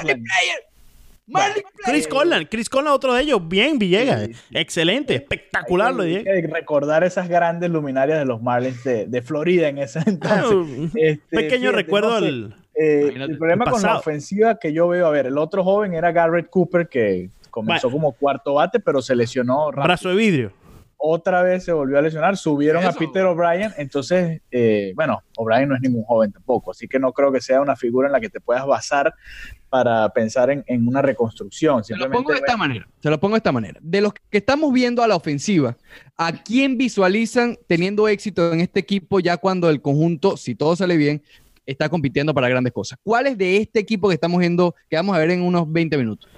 Chris 1.85 2.09
Conlan, 2.09 2.47
Chris 2.47 2.69
Conlan, 2.69 2.93
otro 2.93 3.15
de 3.15 3.23
ellos, 3.23 3.47
bien 3.47 3.79
Villegas, 3.79 4.29
excelente, 4.51 5.15
espectacular 5.15 5.95
lo 5.95 6.03
de 6.03 6.49
Recordar 6.51 7.05
esas 7.05 7.29
grandes 7.29 7.71
luminarias 7.71 8.19
de 8.19 8.25
los 8.25 8.43
Marlins 8.43 8.83
de, 8.83 9.23
Florida 9.23 9.69
en 9.69 9.79
ese 9.79 10.01
entonces. 10.07 10.91
Este, 10.95 11.37
pequeño 11.37 11.73
recuerdo 11.73 12.19
el, 12.19 12.55
eh, 12.75 13.13
el 13.15 13.39
problema 13.39 13.71
con 13.71 13.83
la 13.83 13.99
ofensiva 13.99 14.59
que 14.59 14.73
yo 14.73 14.89
veo, 14.89 15.07
a 15.07 15.11
ver, 15.11 15.27
el 15.27 15.39
otro 15.39 15.65
joven 15.65 15.95
era 15.95 16.13
Garrett 16.13 16.49
Cooper 16.49 16.89
que 16.89 17.31
comenzó 17.51 17.91
como 17.91 18.13
cuarto 18.13 18.55
bate, 18.55 18.81
pero 18.81 19.03
se 19.03 19.15
lesionó 19.17 19.71
rápido. 19.71 19.85
Brazo 19.85 20.09
de 20.11 20.15
vidrio 20.15 20.53
otra 21.03 21.43
vez 21.43 21.65
se 21.65 21.73
volvió 21.73 21.99
a 21.99 22.03
lesionar, 22.03 22.37
subieron 22.37 22.85
a 22.85 22.93
Peter 22.93 23.25
O'Brien, 23.25 23.73
entonces, 23.79 24.43
eh, 24.51 24.93
bueno, 24.95 25.23
O'Brien 25.39 25.71
no 25.71 25.75
es 25.75 25.81
ningún 25.81 26.05
joven 26.05 26.31
tampoco, 26.31 26.73
así 26.73 26.87
que 26.87 26.99
no 26.99 27.13
creo 27.13 27.33
que 27.33 27.41
sea 27.41 27.63
una 27.63 27.75
figura 27.75 28.07
en 28.07 28.13
la 28.13 28.21
que 28.21 28.29
te 28.29 28.39
puedas 28.39 28.67
basar 28.67 29.15
para 29.71 30.11
pensar 30.11 30.51
en, 30.51 30.87
una 30.87 31.01
reconstrucción. 31.01 31.83
Se 31.85 31.97
lo 31.97 32.11
pongo 32.11 32.33
de 32.33 32.39
esta 32.39 32.57
manera, 32.57 32.87
se 33.03 33.09
lo 33.09 33.19
pongo 33.19 33.35
de 33.35 33.39
esta 33.39 33.53
manera. 33.53 33.81
De 33.83 34.03
los 34.03 34.13
que 34.13 34.39
estamos 34.39 34.73
viendo 34.75 35.03
a 35.03 35.09
la 35.09 35.17
ofensiva, 35.17 35.79
¿a 36.19 36.33
quién 36.33 36.77
visualizan 36.77 37.57
teniendo 37.67 38.07
éxito 38.07 38.53
en 38.53 38.61
este 38.61 38.81
equipo 38.81 39.21
ya 39.21 39.39
cuando 39.39 39.71
el 39.71 39.81
conjunto, 39.81 40.37
si 40.37 40.55
todo 40.55 40.77
sale 40.77 40.99
bien, 40.99 41.23
está 41.71 41.89
compitiendo 41.89 42.35
para 42.35 42.49
grandes 42.49 42.73
cosas? 42.73 42.99
¿Cuál 43.03 43.27
es 43.27 43.39
de 43.39 43.57
este 43.59 43.81
equipo 43.81 44.09
que 44.09 44.15
estamos 44.15 44.39
viendo, 44.39 44.75
que 44.89 44.97
vamos 44.97 45.17
a 45.17 45.19
ver 45.19 45.31
en 45.31 45.43
unos 45.43 45.71
20 45.71 45.97
minutos? 45.97 46.29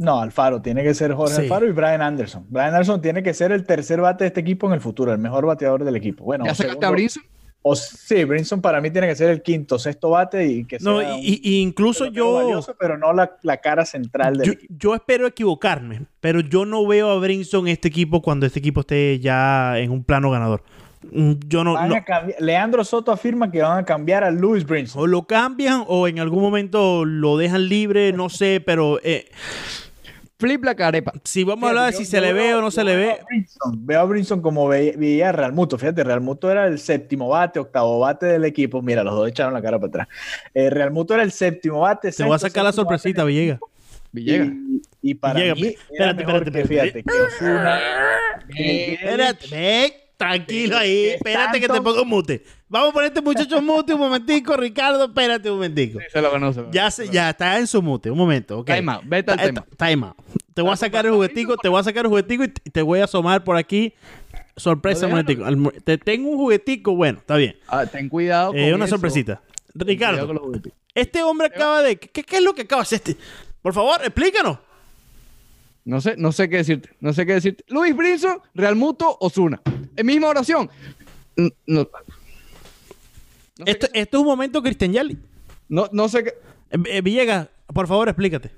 No, 0.00 0.18
Alfaro, 0.18 0.62
tiene 0.62 0.82
que 0.82 0.94
ser 0.94 1.12
Jorge 1.12 1.42
Alfaro 1.42 1.66
y 1.66 1.72
Brian 1.72 2.00
Anderson. 2.00 2.46
Brian 2.48 2.68
Anderson 2.68 3.02
tiene 3.02 3.22
que 3.22 3.34
ser 3.34 3.52
el 3.52 3.64
tercer 3.64 4.00
bate 4.00 4.24
de 4.24 4.28
este 4.28 4.40
equipo 4.40 4.66
en 4.66 4.72
el 4.72 4.80
futuro, 4.80 5.12
el 5.12 5.18
mejor 5.18 5.44
bateador 5.44 5.84
del 5.84 5.94
equipo. 5.94 6.24
Bueno, 6.24 6.46
¿Ya 6.46 6.54
sacaste 6.54 6.86
a 6.86 6.90
Brinson? 6.90 7.22
O, 7.60 7.76
sí, 7.76 8.24
Brinson 8.24 8.62
para 8.62 8.80
mí 8.80 8.90
tiene 8.90 9.06
que 9.06 9.14
ser 9.14 9.28
el 9.28 9.42
quinto, 9.42 9.78
sexto 9.78 10.08
bate 10.08 10.46
y 10.46 10.64
que 10.64 10.78
no, 10.80 11.02
y, 11.02 11.60
incluso 11.60 12.06
yo. 12.06 12.62
pero 12.78 12.96
no 12.96 13.12
la, 13.12 13.56
cara 13.58 13.84
central 13.84 14.38
del 14.38 14.46
yo, 14.46 14.52
equipo. 14.54 14.74
Yo 14.78 14.94
espero 14.94 15.26
equivocarme, 15.26 16.06
pero 16.20 16.40
yo 16.40 16.64
no 16.64 16.86
veo 16.86 17.10
a 17.10 17.18
Brinson 17.18 17.66
en 17.66 17.74
este 17.74 17.88
equipo 17.88 18.22
cuando 18.22 18.46
este 18.46 18.60
equipo 18.60 18.80
esté 18.80 19.18
ya 19.18 19.78
en 19.78 19.90
un 19.90 20.02
plano 20.02 20.30
ganador. 20.30 20.62
Mm, 21.10 21.32
yo 21.46 21.64
no, 21.64 21.76
Leandro 22.40 22.84
Soto 22.84 23.10
afirma 23.10 23.50
que 23.50 23.62
van 23.62 23.78
a 23.78 23.84
cambiar 23.84 24.22
a 24.22 24.30
Louis 24.30 24.66
Brinson. 24.66 25.02
O 25.02 25.06
lo 25.06 25.22
cambian 25.26 25.84
o 25.86 26.06
en 26.08 26.18
algún 26.20 26.42
momento 26.42 27.04
lo 27.04 27.36
dejan 27.38 27.68
libre, 27.68 28.12
no 28.12 28.28
sé, 28.28 28.62
pero 28.64 29.00
eh, 29.02 29.30
Flip 30.38 30.64
la 30.64 30.74
carepa. 30.74 31.12
Si 31.24 31.44
vamos 31.44 31.64
a 31.66 31.68
hablar 31.70 31.92
de 31.92 31.98
si 31.98 32.06
se 32.06 32.18
le 32.20 32.32
ve 32.32 32.54
o 32.54 32.62
no 32.62 32.70
se 32.70 32.82
le 32.82 32.96
ve, 32.96 33.10
a 33.12 33.24
Brinson, 33.24 33.86
Veo 33.86 34.00
a 34.00 34.04
Brinson 34.04 34.40
como 34.40 34.68
ve- 34.68 34.94
veía 34.96 35.28
a 35.28 35.32
Real 35.32 35.52
Muto. 35.52 35.76
Fíjate, 35.76 36.02
Real 36.02 36.22
Muto 36.22 36.50
era 36.50 36.66
el 36.66 36.78
séptimo 36.78 37.28
bate, 37.28 37.58
octavo 37.58 37.98
bate 37.98 38.24
del 38.24 38.44
equipo. 38.46 38.80
Mira, 38.80 39.04
los 39.04 39.14
dos 39.14 39.28
echaron 39.28 39.52
la 39.52 39.60
cara 39.60 39.78
para 39.78 39.88
atrás. 39.88 40.08
Eh, 40.54 40.70
Real 40.70 40.92
Muto 40.92 41.12
era 41.12 41.22
el 41.24 41.30
séptimo 41.32 41.80
bate. 41.80 42.10
te 42.10 42.24
voy 42.24 42.34
a 42.34 42.38
sacar 42.38 42.64
la 42.64 42.72
sorpresita, 42.72 43.22
Villegas. 43.24 43.58
Villegas. 44.12 44.48
Y, 44.48 45.10
y 45.10 45.14
para 45.14 45.40
Villegas, 45.40 45.58
mí, 45.60 45.66
espérate, 45.90 46.24
mejor 46.24 46.42
espérate, 46.48 46.52
que, 46.52 46.60
espérate. 46.60 46.92
fíjate, 46.92 47.04
que 47.04 47.20
Ozuna, 47.44 47.80
que 48.56 48.92
Espérate, 48.94 49.99
tranquilo 50.20 50.76
ahí. 50.76 51.02
que 51.02 51.14
Espérate 51.14 51.60
que 51.60 51.68
te 51.68 51.80
pongo 51.80 52.04
mute. 52.04 52.44
Vamos 52.68 52.90
a 52.90 52.92
poner 52.92 53.08
este 53.08 53.20
muchacho 53.22 53.60
mute 53.62 53.94
un 53.94 54.00
momentico, 54.00 54.56
Ricardo. 54.56 55.06
Espérate 55.06 55.48
un 55.50 55.56
momentico. 55.56 55.98
Se 56.12 56.20
lo 56.20 56.30
conoce. 56.30 56.64
Ya, 56.70 56.90
se, 56.90 57.08
ya 57.08 57.30
está 57.30 57.58
en 57.58 57.66
su 57.66 57.80
mute. 57.82 58.10
Un 58.10 58.18
momento, 58.18 58.58
ok. 58.58 58.66
Time 58.66 58.92
out, 58.92 59.02
vete 59.06 59.30
al 59.32 59.38
Ta- 59.38 59.44
tema. 59.44 59.66
Time 59.76 60.06
out. 60.06 60.16
Te 60.54 60.62
voy 60.62 60.72
a 60.72 60.76
sacar 60.76 61.06
el 61.06 61.12
juguetico, 61.12 61.56
te 61.56 61.68
voy 61.68 61.80
a 61.80 61.82
sacar 61.82 62.04
el 62.04 62.08
juguetico 62.10 62.44
y 62.44 62.48
te 62.48 62.82
voy 62.82 63.00
a 63.00 63.04
asomar 63.04 63.42
por 63.44 63.56
aquí. 63.56 63.94
Sorpresa, 64.56 65.06
un 65.06 65.12
momentico. 65.12 65.44
Te 65.84 65.96
tengo 65.96 66.28
un 66.28 66.36
juguetico, 66.36 66.94
bueno, 66.94 67.18
está 67.20 67.36
bien. 67.36 67.56
Ah, 67.66 67.86
ten 67.86 68.08
cuidado. 68.08 68.52
Eh, 68.54 68.66
con 68.66 68.74
una 68.74 68.84
eso. 68.84 68.96
sorpresita. 68.96 69.40
Ricardo, 69.74 70.52
este 70.94 71.22
hombre 71.22 71.46
acaba 71.46 71.82
de. 71.82 71.96
¿Qué, 71.96 72.22
qué 72.24 72.36
es 72.36 72.42
lo 72.42 72.52
que 72.54 72.62
acaba 72.62 72.80
de 72.80 72.84
hacer 72.84 72.96
este? 73.04 73.16
Por 73.62 73.72
favor, 73.72 74.00
explícanos. 74.02 74.58
No 75.84 76.00
sé, 76.00 76.14
no 76.16 76.30
sé 76.32 76.48
qué 76.48 76.58
decirte. 76.58 76.90
No 77.00 77.12
sé 77.12 77.24
qué 77.26 77.34
decirte. 77.34 77.64
Luis 77.68 77.96
Brinson, 77.96 78.38
Real 78.54 78.76
Muto, 78.76 79.16
Osuna. 79.20 79.60
En 79.96 80.06
misma 80.06 80.28
oración. 80.28 80.68
N- 81.36 81.52
No, 81.66 81.80
no 81.82 83.64
sé, 83.66 83.70
Esto, 83.72 83.86
esto 83.92 84.16
es 84.16 84.20
un 84.20 84.26
momento 84.26 84.62
Cristian 84.62 84.92
Yali. 84.92 85.18
no, 85.68 85.88
no 85.92 86.08
sé 86.08 86.24
qué. 86.24 86.30
Eh, 86.70 86.78
eh, 86.86 87.00
Villegas, 87.02 87.48
por 87.72 87.86
favor, 87.86 88.08
explícate. 88.08 88.50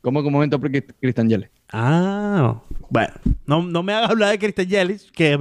¿Cómo 0.00 0.20
que 0.22 0.28
un 0.28 0.32
momento 0.32 0.60
Cristian 1.00 1.28
Yeles? 1.28 1.50
Ah, 1.70 2.62
bueno, 2.88 3.12
no, 3.46 3.62
no 3.62 3.82
me 3.82 3.92
hagas 3.92 4.10
hablar 4.10 4.30
de 4.30 4.38
Cristian 4.38 4.68
Yelich, 4.68 5.10
que 5.10 5.36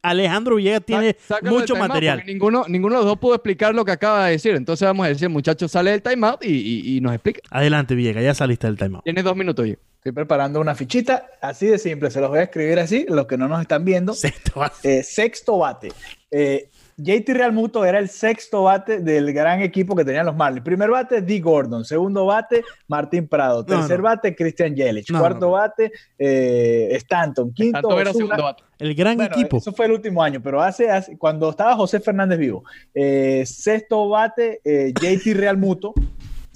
Alejandro 0.00 0.56
Villegas 0.56 0.84
tiene 0.86 1.16
sácalo 1.20 1.50
mucho 1.58 1.76
material. 1.76 2.22
Ninguno, 2.24 2.64
ninguno 2.68 2.94
de 2.94 3.00
los 3.00 3.06
dos 3.06 3.18
pudo 3.18 3.34
explicar 3.34 3.74
lo 3.74 3.84
que 3.84 3.90
acaba 3.92 4.26
de 4.26 4.32
decir. 4.32 4.54
Entonces 4.54 4.86
vamos 4.86 5.04
a 5.04 5.08
decir, 5.10 5.28
muchacho, 5.28 5.68
sale 5.68 5.90
del 5.90 6.02
timeout 6.02 6.42
y, 6.44 6.48
y, 6.50 6.96
y 6.96 7.00
nos 7.00 7.12
explica. 7.12 7.40
Adelante, 7.50 7.94
Villegas, 7.94 8.22
ya 8.24 8.32
saliste 8.32 8.66
del 8.68 8.78
timeout. 8.78 9.04
Tienes 9.04 9.24
dos 9.24 9.36
minutos, 9.36 9.66
yo. 9.66 9.74
Estoy 10.06 10.14
preparando 10.14 10.60
una 10.60 10.76
fichita, 10.76 11.26
así 11.40 11.66
de 11.66 11.78
simple, 11.78 12.12
se 12.12 12.20
los 12.20 12.30
voy 12.30 12.38
a 12.38 12.42
escribir 12.44 12.78
así, 12.78 13.06
los 13.08 13.26
que 13.26 13.36
no 13.36 13.48
nos 13.48 13.60
están 13.60 13.84
viendo. 13.84 14.12
Sexto 14.14 14.60
bate. 14.60 14.98
Eh, 14.98 15.02
sexto 15.02 15.58
bate. 15.58 15.88
Eh, 16.30 16.68
JT 16.96 17.34
Real 17.34 17.52
Muto 17.52 17.84
era 17.84 17.98
el 17.98 18.08
sexto 18.08 18.62
bate 18.62 19.00
del 19.00 19.32
gran 19.32 19.62
equipo 19.62 19.96
que 19.96 20.04
tenían 20.04 20.24
los 20.26 20.36
Marlins. 20.36 20.64
Primer 20.64 20.90
bate, 20.90 21.22
D. 21.22 21.40
Gordon. 21.40 21.84
Segundo 21.84 22.24
bate, 22.24 22.62
Martín 22.86 23.26
Prado. 23.26 23.62
No, 23.62 23.64
Tercer 23.66 23.98
no. 23.98 24.04
bate, 24.04 24.36
Christian 24.36 24.76
Yelich. 24.76 25.10
No, 25.10 25.18
Cuarto 25.18 25.40
no, 25.40 25.46
no. 25.46 25.52
bate, 25.54 25.90
eh, 26.16 26.88
Stanton. 26.92 27.52
Quinto, 27.52 27.72
Tanto 27.80 28.00
era 28.00 28.10
Ozuna. 28.10 28.26
segundo 28.26 28.42
bate. 28.44 28.62
El 28.78 28.94
gran 28.94 29.16
Bueno, 29.16 29.34
equipo. 29.34 29.56
Eso 29.56 29.72
fue 29.72 29.86
el 29.86 29.92
último 29.92 30.22
año, 30.22 30.40
pero 30.40 30.62
hace, 30.62 30.88
hace- 30.88 31.18
cuando 31.18 31.50
estaba 31.50 31.74
José 31.74 31.98
Fernández 31.98 32.38
vivo. 32.38 32.62
Eh, 32.94 33.42
sexto 33.44 34.08
bate, 34.08 34.60
eh, 34.64 34.92
JT 34.94 35.34
Real 35.34 35.58
Muto. 35.58 35.92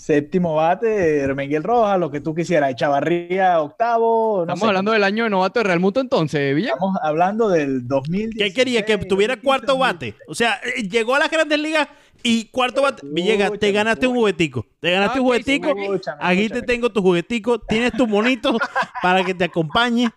Séptimo 0.01 0.55
bate, 0.55 1.19
Hermenguel 1.19 1.63
Rojas, 1.63 2.01
lo 2.01 2.11
que 2.11 2.21
tú 2.23 2.35
quisieras. 2.35 2.71
Echavarría, 2.71 3.61
octavo. 3.61 4.39
no 4.39 4.43
Estamos 4.45 4.61
sé. 4.61 4.67
hablando 4.67 4.93
del 4.93 5.05
año 5.05 5.25
de 5.25 5.31
novato 5.31 5.61
de 5.61 5.65
Real 5.65 5.79
Muto 5.79 6.01
entonces, 6.01 6.57
Villa. 6.57 6.73
Estamos 6.73 6.97
hablando 7.03 7.51
del 7.51 7.87
2000. 7.87 8.31
¿Qué 8.35 8.51
quería? 8.55 8.87
¿Que 8.87 8.97
tuviera 8.97 9.37
cuarto 9.39 9.77
bate? 9.77 10.15
O 10.27 10.35
sea, 10.35 10.59
eh, 10.65 10.89
llegó 10.89 11.17
a 11.17 11.19
las 11.19 11.31
grandes 11.31 11.59
ligas 11.59 11.87
y 12.23 12.47
cuarto 12.47 12.83
bate. 12.83 13.03
Villegas, 13.07 13.51
te 13.59 13.73
ganaste 13.73 14.07
un 14.07 14.15
juguetico. 14.17 14.67
Te 14.81 14.91
ganaste 14.93 15.21
un 15.21 15.27
juguetico. 15.27 15.75
Aquí 16.21 16.49
te 16.49 16.63
tengo 16.63 16.91
tu 16.93 17.03
juguetico. 17.03 17.59
Tienes 17.59 17.93
tu 17.93 18.07
monito 18.07 18.57
para 19.03 19.25
que 19.25 19.35
te 19.35 19.45
acompañe. 19.45 20.11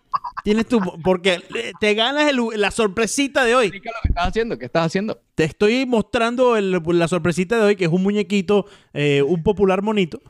Tienes 0.43 0.67
tu. 0.67 0.79
Porque 1.03 1.41
te 1.79 1.93
ganas 1.93 2.29
el- 2.29 2.59
la 2.59 2.71
sorpresita 2.71 3.45
de 3.45 3.55
hoy. 3.55 3.65
Explica 3.67 3.91
lo 3.91 4.01
que 4.01 4.07
estás 4.09 4.27
haciendo. 4.27 4.57
¿Qué 4.59 4.65
estás 4.65 4.85
haciendo? 4.85 5.21
Te 5.35 5.43
estoy 5.45 5.85
mostrando 5.85 6.55
el- 6.57 6.81
la 6.85 7.07
sorpresita 7.07 7.57
de 7.57 7.63
hoy, 7.63 7.75
que 7.75 7.85
es 7.85 7.91
un 7.91 8.03
muñequito, 8.03 8.65
eh, 8.93 9.21
un 9.21 9.41
popular 9.43 9.81
monito. 9.81 10.21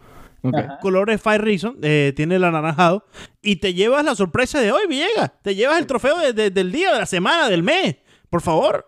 Ok. 0.45 0.55
Ajá. 0.55 0.79
Colores 0.81 1.21
Fire 1.21 1.41
Reason, 1.41 1.77
eh, 1.81 2.11
tiene 2.15 2.35
el 2.35 2.43
anaranjado. 2.43 3.05
Y 3.41 3.55
te 3.57 3.73
llevas 3.73 4.03
la 4.03 4.13
sorpresa 4.13 4.59
de 4.59 4.71
hoy, 4.71 4.81
Villegas. 4.89 5.31
Te 5.41 5.55
llevas 5.55 5.79
el 5.79 5.87
trofeo 5.87 6.17
de- 6.19 6.33
de- 6.33 6.49
del 6.51 6.71
día, 6.71 6.91
de 6.93 6.99
la 6.99 7.05
semana, 7.05 7.49
del 7.49 7.63
mes. 7.63 7.95
Por 8.29 8.41
favor. 8.41 8.87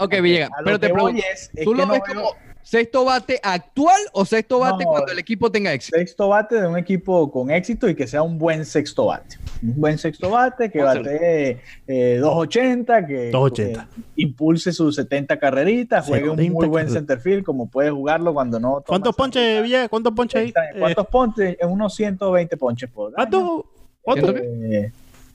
Ok, 0.00 0.20
Villegas. 0.20 0.50
A 0.56 0.60
lo 0.60 0.64
Pero 0.66 0.78
te 0.80 0.88
pregunto, 0.90 1.22
es- 1.32 1.50
es 1.54 1.64
¿tú 1.64 1.74
lo 1.74 1.86
no 1.86 1.92
ves 1.92 2.02
veo- 2.06 2.14
como 2.14 2.30
sexto 2.62 3.04
bate 3.04 3.38
actual 3.42 4.00
o 4.14 4.24
sexto 4.24 4.58
bate 4.58 4.84
No. 4.84 4.90
cuando 4.90 5.12
el 5.12 5.18
equipo 5.18 5.50
tenga 5.52 5.72
éxito? 5.72 5.98
Sexto 5.98 6.28
bate 6.28 6.60
de 6.60 6.66
un 6.66 6.78
equipo 6.78 7.30
con 7.30 7.50
éxito 7.50 7.88
y 7.88 7.94
que 7.94 8.06
sea 8.06 8.22
un 8.22 8.38
buen 8.38 8.64
sexto 8.64 9.06
bate. 9.06 9.36
Un 9.62 9.74
buen 9.80 9.98
sexto 9.98 10.30
bate 10.30 10.70
que 10.70 10.82
bate 10.82 11.60
eh, 11.86 12.18
280, 12.20 13.06
que 13.06 13.30
280. 13.30 13.82
eh, 13.82 14.02
impulse 14.16 14.72
sus 14.72 14.96
70 14.96 15.38
carreritas, 15.38 16.06
juegue 16.06 16.28
un 16.30 16.36
70 16.36 16.52
muy 16.54 16.66
buen 16.68 16.88
centerfield 16.90 17.44
como 17.44 17.68
puede 17.68 17.90
jugarlo 17.90 18.32
cuando 18.34 18.58
no. 18.58 18.82
¿Cuántos 18.86 19.14
ponches. 19.14 19.62
Villegas? 19.62 19.88
¿Cuántos 19.88 20.12
ponches 20.14 20.40
ahí? 20.40 20.48
Está- 20.48 20.70
Eh, 20.70 20.80
¿Cuántos 20.80 21.06
ponches? 21.08 21.56
Unos 21.62 21.94
120 21.94 22.56
ponches 22.56 22.90
por. 22.90 23.12
¿Cuántos? 23.12 23.62
¿Cuántos? 24.02 24.34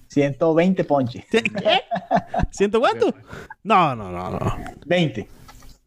Eh, 0.09 0.13
120 0.13 0.83
ponches. 0.85 1.25
¿Qué? 1.29 1.43
¿Ciento 2.51 2.79
cuánto? 2.79 3.13
No, 3.63 3.95
no, 3.95 4.11
no, 4.11 4.29
no. 4.31 4.57
20. 4.85 5.27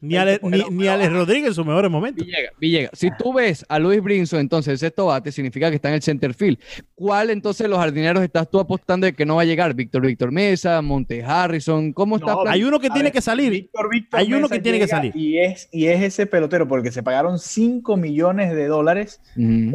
Ni 0.03 0.17
Ale, 0.17 0.41
ni, 0.43 0.51
Pero- 0.51 0.71
ni 0.73 0.89
Alex 0.89 1.13
Rodríguez 1.13 1.49
en 1.49 1.55
sus 1.55 1.65
mejores 1.65 1.89
momentos. 1.91 2.27
Villegas, 2.27 2.53
Villegas. 2.61 2.91
Si 2.93 3.09
tú 3.17 3.33
ves 3.33 3.65
a 3.69 3.79
Luis 3.79 4.03
Brinson, 4.03 4.41
entonces 4.41 4.73
el 4.73 4.79
sexto 4.79 5.07
bate 5.07 5.31
significa 5.31 5.71
que 5.71 5.77
está 5.77 5.89
en 5.91 5.95
el 5.95 6.03
center 6.03 6.35
field. 6.35 6.59
¿Cuál 6.95 7.31
entonces 7.31 7.69
los 7.69 7.79
jardineros 7.79 8.23
estás 8.25 8.51
tú 8.51 8.59
apostando 8.59 9.05
de 9.07 9.13
que 9.13 9.25
no 9.25 9.37
va 9.37 9.43
a 9.43 9.45
llegar? 9.45 9.73
Víctor 9.75 10.03
Víctor 10.05 10.33
Mesa, 10.33 10.83
Monte 10.83 11.23
Harrison, 11.25 11.93
¿cómo? 11.93 12.19
No, 12.19 12.25
plan- 12.43 12.49
Hay 12.49 12.65
uno 12.65 12.81
que 12.81 12.89
tiene 12.91 13.05
ver, 13.05 13.13
que 13.13 13.21
salir. 13.21 13.51
Víctor, 13.53 13.89
Víctor 13.91 14.19
Hay 14.21 14.27
uno 14.33 14.43
Mesa 14.43 14.55
que 14.57 14.61
tiene 14.61 14.79
que 14.81 14.89
salir. 14.89 15.17
Y 15.17 15.39
es, 15.39 15.69
y 15.71 15.87
es 15.87 16.03
ese 16.03 16.27
pelotero 16.27 16.67
porque 16.67 16.91
se 16.91 17.05
pagaron 17.05 17.39
5 17.39 17.97
millones 17.97 18.55
de 18.57 18.67
dólares. 18.67 19.21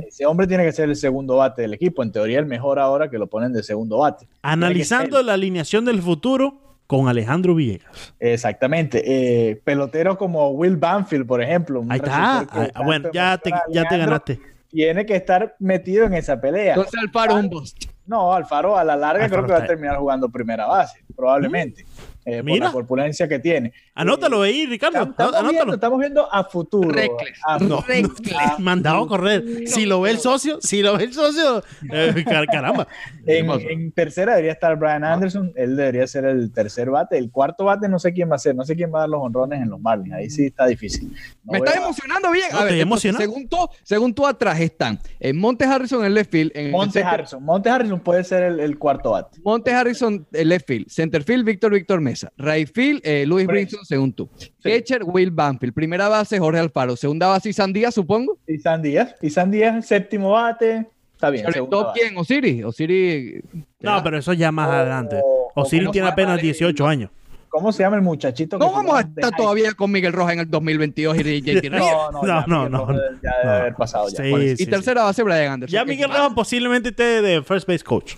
Ese 0.07 0.25
hombre 0.25 0.45
tiene 0.45 0.65
que 0.65 0.73
ser 0.73 0.89
el 0.89 0.97
segundo 0.97 1.37
bate 1.37 1.61
del 1.61 1.73
equipo. 1.73 2.03
En 2.03 2.11
teoría, 2.11 2.39
el 2.39 2.45
mejor 2.45 2.79
ahora 2.79 3.09
que 3.09 3.17
lo 3.17 3.27
ponen 3.27 3.53
de 3.53 3.63
segundo 3.63 3.99
bate. 3.99 4.27
Analizando 4.41 5.23
la 5.23 5.33
alineación 5.35 5.85
del 5.85 6.01
futuro 6.01 6.66
con 6.87 7.07
Alejandro 7.07 7.53
Villegas. 7.53 8.13
Exactamente. 8.19 9.03
Eh, 9.05 9.61
pelotero 9.63 10.17
como 10.17 10.49
Will 10.51 10.77
Banfield, 10.77 11.27
por 11.27 11.41
ejemplo. 11.41 11.85
Ahí 11.89 11.97
está. 11.97 12.39
Ah, 12.73 12.83
bueno, 12.83 13.09
ya 13.13 13.37
te, 13.37 13.51
ya 13.69 13.85
te 13.87 13.97
ganaste. 13.97 14.39
Tiene 14.69 15.05
que 15.05 15.15
estar 15.15 15.55
metido 15.59 16.05
en 16.05 16.13
esa 16.13 16.39
pelea. 16.39 16.73
Entonces 16.73 16.99
Alfaro 16.99 17.37
es 17.37 17.43
un 17.43 17.49
bust. 17.49 17.85
No, 18.05 18.33
Alfaro 18.33 18.77
a 18.77 18.83
la 18.83 18.95
larga 18.95 19.25
Alfaro 19.25 19.43
creo 19.43 19.55
que 19.55 19.59
va 19.59 19.65
a 19.65 19.67
terminar 19.67 19.97
jugando 19.97 20.29
primera 20.29 20.65
base, 20.65 20.99
probablemente. 21.15 21.85
eh, 22.25 22.37
por 22.37 22.45
Mira. 22.45 22.65
la 22.67 22.71
corpulencia 22.71 23.27
que 23.27 23.39
tiene. 23.39 23.73
Anótalo 23.97 24.41
ahí, 24.43 24.65
Ricardo. 24.67 24.99
Estamos, 25.03 25.11
estamos 25.11 25.31
viendo, 25.41 25.49
Anótalo. 25.61 25.73
estamos 25.73 25.99
viendo 25.99 26.33
a 26.33 26.43
futuro. 26.43 26.89
Reckless. 26.89 27.39
A- 27.45 27.57
No, 27.59 27.81
Reckless. 27.81 28.31
no, 28.31 28.59
mandado 28.59 29.03
a 29.03 29.07
correr. 29.07 29.67
Si 29.67 29.85
lo 29.85 30.01
ve 30.01 30.11
el 30.11 30.19
socio, 30.19 30.59
si 30.61 30.81
lo 30.83 30.97
ve 30.97 31.05
el 31.05 31.13
socio, 31.13 31.63
eh, 31.91 32.23
car- 32.27 32.45
caramba. 32.45 32.87
En, 33.25 33.49
en 33.49 33.91
tercera 33.91 34.33
debería 34.33 34.51
estar 34.53 34.77
Brian 34.77 35.03
Anderson, 35.03 35.51
él 35.55 35.75
debería 35.75 36.05
ser 36.07 36.25
el 36.25 36.51
tercer 36.53 36.89
bate. 36.91 37.17
El 37.17 37.31
cuarto 37.31 37.65
bate 37.65 37.89
no 37.89 37.97
sé 37.99 38.13
quién 38.13 38.29
va 38.31 38.35
a 38.35 38.39
ser, 38.39 38.55
no 38.55 38.63
sé 38.63 38.75
quién 38.75 38.93
va 38.93 38.99
a 38.99 39.01
dar 39.01 39.09
los 39.09 39.21
honrones 39.21 39.61
en 39.61 39.69
los 39.69 39.81
Marlins. 39.81 40.13
Ahí 40.13 40.29
sí 40.29 40.45
está 40.45 40.67
difícil. 40.67 41.11
No 41.43 41.53
Me 41.53 41.57
está 41.57 41.71
a- 41.71 41.77
emocionando 41.83 42.31
bien. 42.31 42.47
No, 42.51 42.59
estoy 42.59 42.79
emocionado. 42.79 43.23
Según 43.25 43.47
tú, 43.49 43.57
según 43.83 44.13
tú 44.13 44.27
atrás 44.27 44.59
están 44.59 44.99
eh, 45.19 45.33
Monte 45.33 45.65
Harrison 45.65 46.05
en 46.05 46.13
left 46.13 46.31
field. 46.31 46.51
En 46.53 46.71
Monte 46.71 47.01
Harrison. 47.01 47.43
Monte 47.43 47.69
Harrison 47.69 47.99
puede 47.99 48.23
ser 48.23 48.43
el, 48.43 48.59
el 48.59 48.77
cuarto 48.77 49.11
bate. 49.11 49.39
Monte 49.43 49.71
Harrison, 49.73 50.25
eh, 50.33 50.45
left 50.45 50.67
field. 50.67 50.87
Center 50.89 51.23
field, 51.23 51.43
Víctor 51.45 51.73
Víctor 51.73 51.99
Mesa. 51.99 52.31
Right 52.37 52.69
field, 52.71 53.01
eh, 53.03 53.25
Luis 53.25 53.47
Brinson. 53.47 53.79
Según 53.87 54.11
tú. 54.11 54.29
Catcher, 54.61 55.03
Will 55.05 55.31
Banfield. 55.31 55.73
Primera 55.73 56.09
base, 56.09 56.37
Jorge 56.39 56.59
Alfaro. 56.59 56.95
Segunda 56.97 57.27
base, 57.27 57.49
Isan 57.49 57.71
Díaz, 57.71 57.93
supongo. 57.95 58.37
Y 58.45 58.57
San 58.57 58.81
Díaz. 58.81 59.15
Y 59.21 59.29
San 59.29 59.49
Díaz, 59.49 59.85
séptimo 59.85 60.31
bate. 60.31 60.85
Está 61.13 61.29
bien. 61.29 61.45
segunda 61.51 61.77
¿Top 61.77 61.87
base. 61.87 61.99
quién? 62.01 62.17
Osiris. 62.17 62.63
Osiris. 62.65 63.43
No, 63.79 64.03
pero 64.03 64.17
eso 64.17 64.33
ya 64.33 64.51
más 64.51 64.67
O- 64.67 64.71
adelante. 64.73 65.15
o- 65.23 65.51
Osiris 65.55 65.87
o 65.87 65.91
tiene 65.91 66.07
apenas 66.09 66.31
llama 66.35 66.41
18 66.41 66.85
años. 66.87 67.11
¿Cómo 67.49 67.71
se 67.71 67.81
llama 67.81 67.95
el 67.95 68.01
muchachito? 68.01 68.59
que 68.59 68.65
No 68.65 68.71
vamos 68.73 68.97
a 68.97 69.01
estar 69.01 69.31
todavía 69.35 69.71
con 69.71 69.89
Miguel 69.89 70.11
Rojas 70.11 70.33
en 70.33 70.39
el 70.41 70.49
2022 70.51 71.17
y 71.17 71.41
JT. 71.41 71.69
No, 71.71 72.11
no, 72.11 72.21
No, 72.21 72.27
ya 72.27 72.45
no, 72.45 72.57
Miguel 72.57 72.71
no, 72.71 72.77
Rojas 72.79 73.01
Ya 73.23 73.31
debe 73.37 73.45
no. 73.45 73.51
haber 73.51 73.75
pasado 73.75 74.09
ya. 74.09 74.23
Sí, 74.23 74.57
sí, 74.57 74.63
y 74.63 74.65
tercera 74.65 75.03
base, 75.03 75.23
Brian 75.23 75.53
Anderson. 75.53 75.73
Ya 75.73 75.85
Miguel 75.85 76.09
Rojas 76.09 76.33
posiblemente 76.35 76.89
esté 76.89 77.21
de 77.21 77.41
first 77.41 77.65
base 77.67 77.83
coach. 77.85 78.15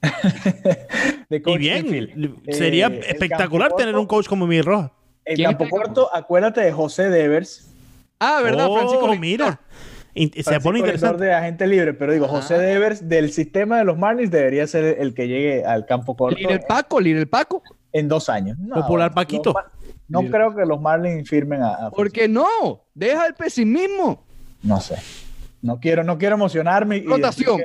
De 1.28 1.42
Y 1.44 1.58
bien, 1.58 1.86
infield. 1.86 2.40
sería 2.52 2.86
Eh, 2.86 2.98
el 2.98 3.04
espectacular 3.04 3.72
tener 3.74 3.96
un 3.96 4.06
coach 4.06 4.26
como 4.26 4.46
Miguel 4.46 4.64
Rojas. 4.64 4.90
El 5.24 5.36
¿Quién 5.36 5.48
campo 5.50 5.64
está 5.64 5.76
el 5.76 5.82
corto, 5.82 6.10
acuérdate 6.14 6.60
de 6.62 6.72
José 6.72 7.10
Devers. 7.10 7.68
Ah, 8.18 8.40
¿verdad? 8.42 8.66
Oh, 8.68 8.76
Francisco 8.78 9.14
mira. 9.16 9.60
Se 10.42 10.58
pone 10.60 10.80
interesante. 10.80 11.24
de 11.24 11.34
agente 11.34 11.66
libre, 11.66 11.94
pero 11.94 12.12
digo, 12.12 12.26
José 12.26 12.54
Ah. 12.54 12.58
Devers 12.58 13.08
del 13.08 13.30
sistema 13.30 13.78
de 13.78 13.84
los 13.84 13.96
Marlins 13.98 14.30
debería 14.30 14.66
ser 14.66 14.96
el 14.98 15.14
que 15.14 15.28
llegue 15.28 15.64
al 15.64 15.86
campo 15.86 16.16
corto 16.16 16.36
Little 16.38 16.60
Paco, 16.60 17.00
Little 17.00 17.26
Paco. 17.26 17.62
en 17.92 18.08
dos 18.08 18.28
años. 18.28 18.58
No, 18.58 18.76
Popular 18.76 19.12
Paquito. 19.14 19.54
No 20.08 20.22
creo 20.24 20.54
que 20.56 20.64
los 20.64 20.80
Marlins 20.80 21.28
firmen 21.28 21.62
a, 21.62 21.74
a- 21.86 21.90
¿Por 21.90 22.10
qué 22.10 22.26
no? 22.26 22.46
Deja 22.94 23.26
el 23.26 23.34
pesimismo. 23.34 24.24
no 24.62 24.80
sé. 24.80 24.96
No 25.60 25.78
quiero, 25.80 26.02
no 26.04 26.18
quiero 26.18 26.36
emocionarme. 26.36 27.02
Rotación. 27.06 27.60
Y 27.60 27.64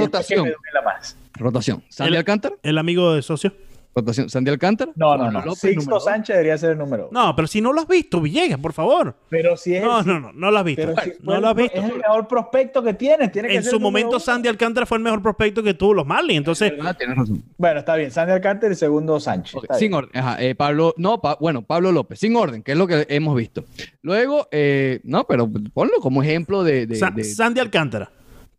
Rotación. 0.00 0.44
me 0.46 0.52
más. 0.84 1.16
Rotación. 1.34 1.82
Sandy 1.88 2.12
El- 2.12 2.18
Alcántara. 2.18 2.54
El 2.62 2.78
amigo 2.78 3.14
de 3.14 3.22
socio. 3.22 3.52
Rotación. 3.94 4.30
Sandy 4.30 4.50
Alcántara. 4.50 4.90
No, 4.94 5.18
no, 5.18 5.30
no. 5.30 5.40
López, 5.44 5.58
Sixto. 5.60 6.00
Sánchez 6.00 6.34
debería 6.34 6.56
ser 6.56 6.70
el 6.70 6.78
número 6.78 7.08
uno. 7.10 7.26
No, 7.26 7.36
pero 7.36 7.46
si 7.46 7.60
no 7.60 7.74
lo 7.74 7.82
has 7.82 7.86
visto, 7.86 8.22
Villegas, 8.22 8.58
por 8.58 8.72
favor. 8.72 9.14
Pero 9.28 9.54
si 9.54 9.74
es, 9.76 9.84
No, 9.84 10.00
el, 10.00 10.06
no, 10.06 10.18
no, 10.18 10.32
no 10.32 10.50
lo 10.50 10.58
has 10.58 10.64
visto. 10.64 10.80
pero 10.82 10.94
si 11.02 11.10
fue 11.10 11.18
No 11.22 11.34
el- 11.34 11.42
lo 11.42 11.48
has 11.48 11.54
visto. 11.56 11.78
es 11.78 11.84
el 11.90 11.96
mejor 11.98 12.26
prospecto 12.26 12.82
que 12.82 12.94
tienes. 12.94 13.30
Tiene 13.32 13.48
que 13.48 13.56
En 13.56 13.62
ser 13.62 13.70
su 13.72 13.78
momento, 13.80 14.08
uno. 14.12 14.20
Sandy 14.20 14.48
Alcántara 14.48 14.86
fue 14.86 14.96
el 14.96 15.04
mejor 15.04 15.20
prospecto 15.20 15.62
que 15.62 15.74
tuvo 15.74 15.92
los 15.92 16.06
Marlins. 16.06 16.38
Entonces, 16.38 16.70
¿Verdad? 16.70 16.96
Tienes 16.96 17.18
razón. 17.18 17.44
Bueno, 17.58 17.80
está 17.80 17.96
bien. 17.96 18.10
Sandy 18.10 18.32
Alcántara 18.32 18.72
y 18.72 18.76
segundo 18.76 19.20
Sánchez. 19.20 19.60
Sin 19.72 19.78
bien. 19.90 19.94
orden. 19.94 20.10
Ajá, 20.18 20.42
eh, 20.42 20.54
Pablo, 20.54 20.94
no, 20.96 21.20
Pa- 21.20 21.36
bueno, 21.38 21.60
Pablo 21.60 21.92
López, 21.92 22.18
sin 22.18 22.34
orden, 22.34 22.62
que 22.62 22.72
es 22.72 22.78
lo 22.78 22.86
que 22.86 23.04
hemos 23.10 23.36
visto. 23.36 23.64
Luego, 24.00 24.48
eh, 24.52 25.00
no, 25.04 25.24
pero 25.26 25.50
ponlo 25.74 25.98
como 26.00 26.22
ejemplo 26.22 26.64
de. 26.64 26.86
de- 26.86 26.96
Sa- 26.96 27.10
de- 27.10 27.24
Sandy 27.24 27.60
Alcántara, 27.60 28.10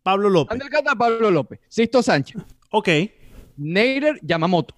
Pablo 0.04 0.30
López. 0.30 0.50
Sandy 0.50 0.64
Alcántara, 0.66 0.96
Pablo 0.96 1.30
López, 1.32 1.58
Sisto 1.68 2.00
Sánchez, 2.02 2.40
Ok. 2.70 2.88
Neider 3.56 4.20
Yamamoto. 4.22 4.74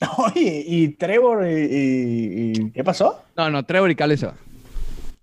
Oye, 0.18 0.64
y 0.66 0.88
Trevor 0.94 1.46
y, 1.46 1.52
y- 1.52 2.52
y- 2.52 2.70
¿Qué 2.70 2.82
pasó? 2.84 3.22
No, 3.36 3.50
no, 3.50 3.62
Trevor 3.64 3.90
y 3.90 3.94
Cale 3.96 4.16
se 4.16 4.26
va. 4.26 4.34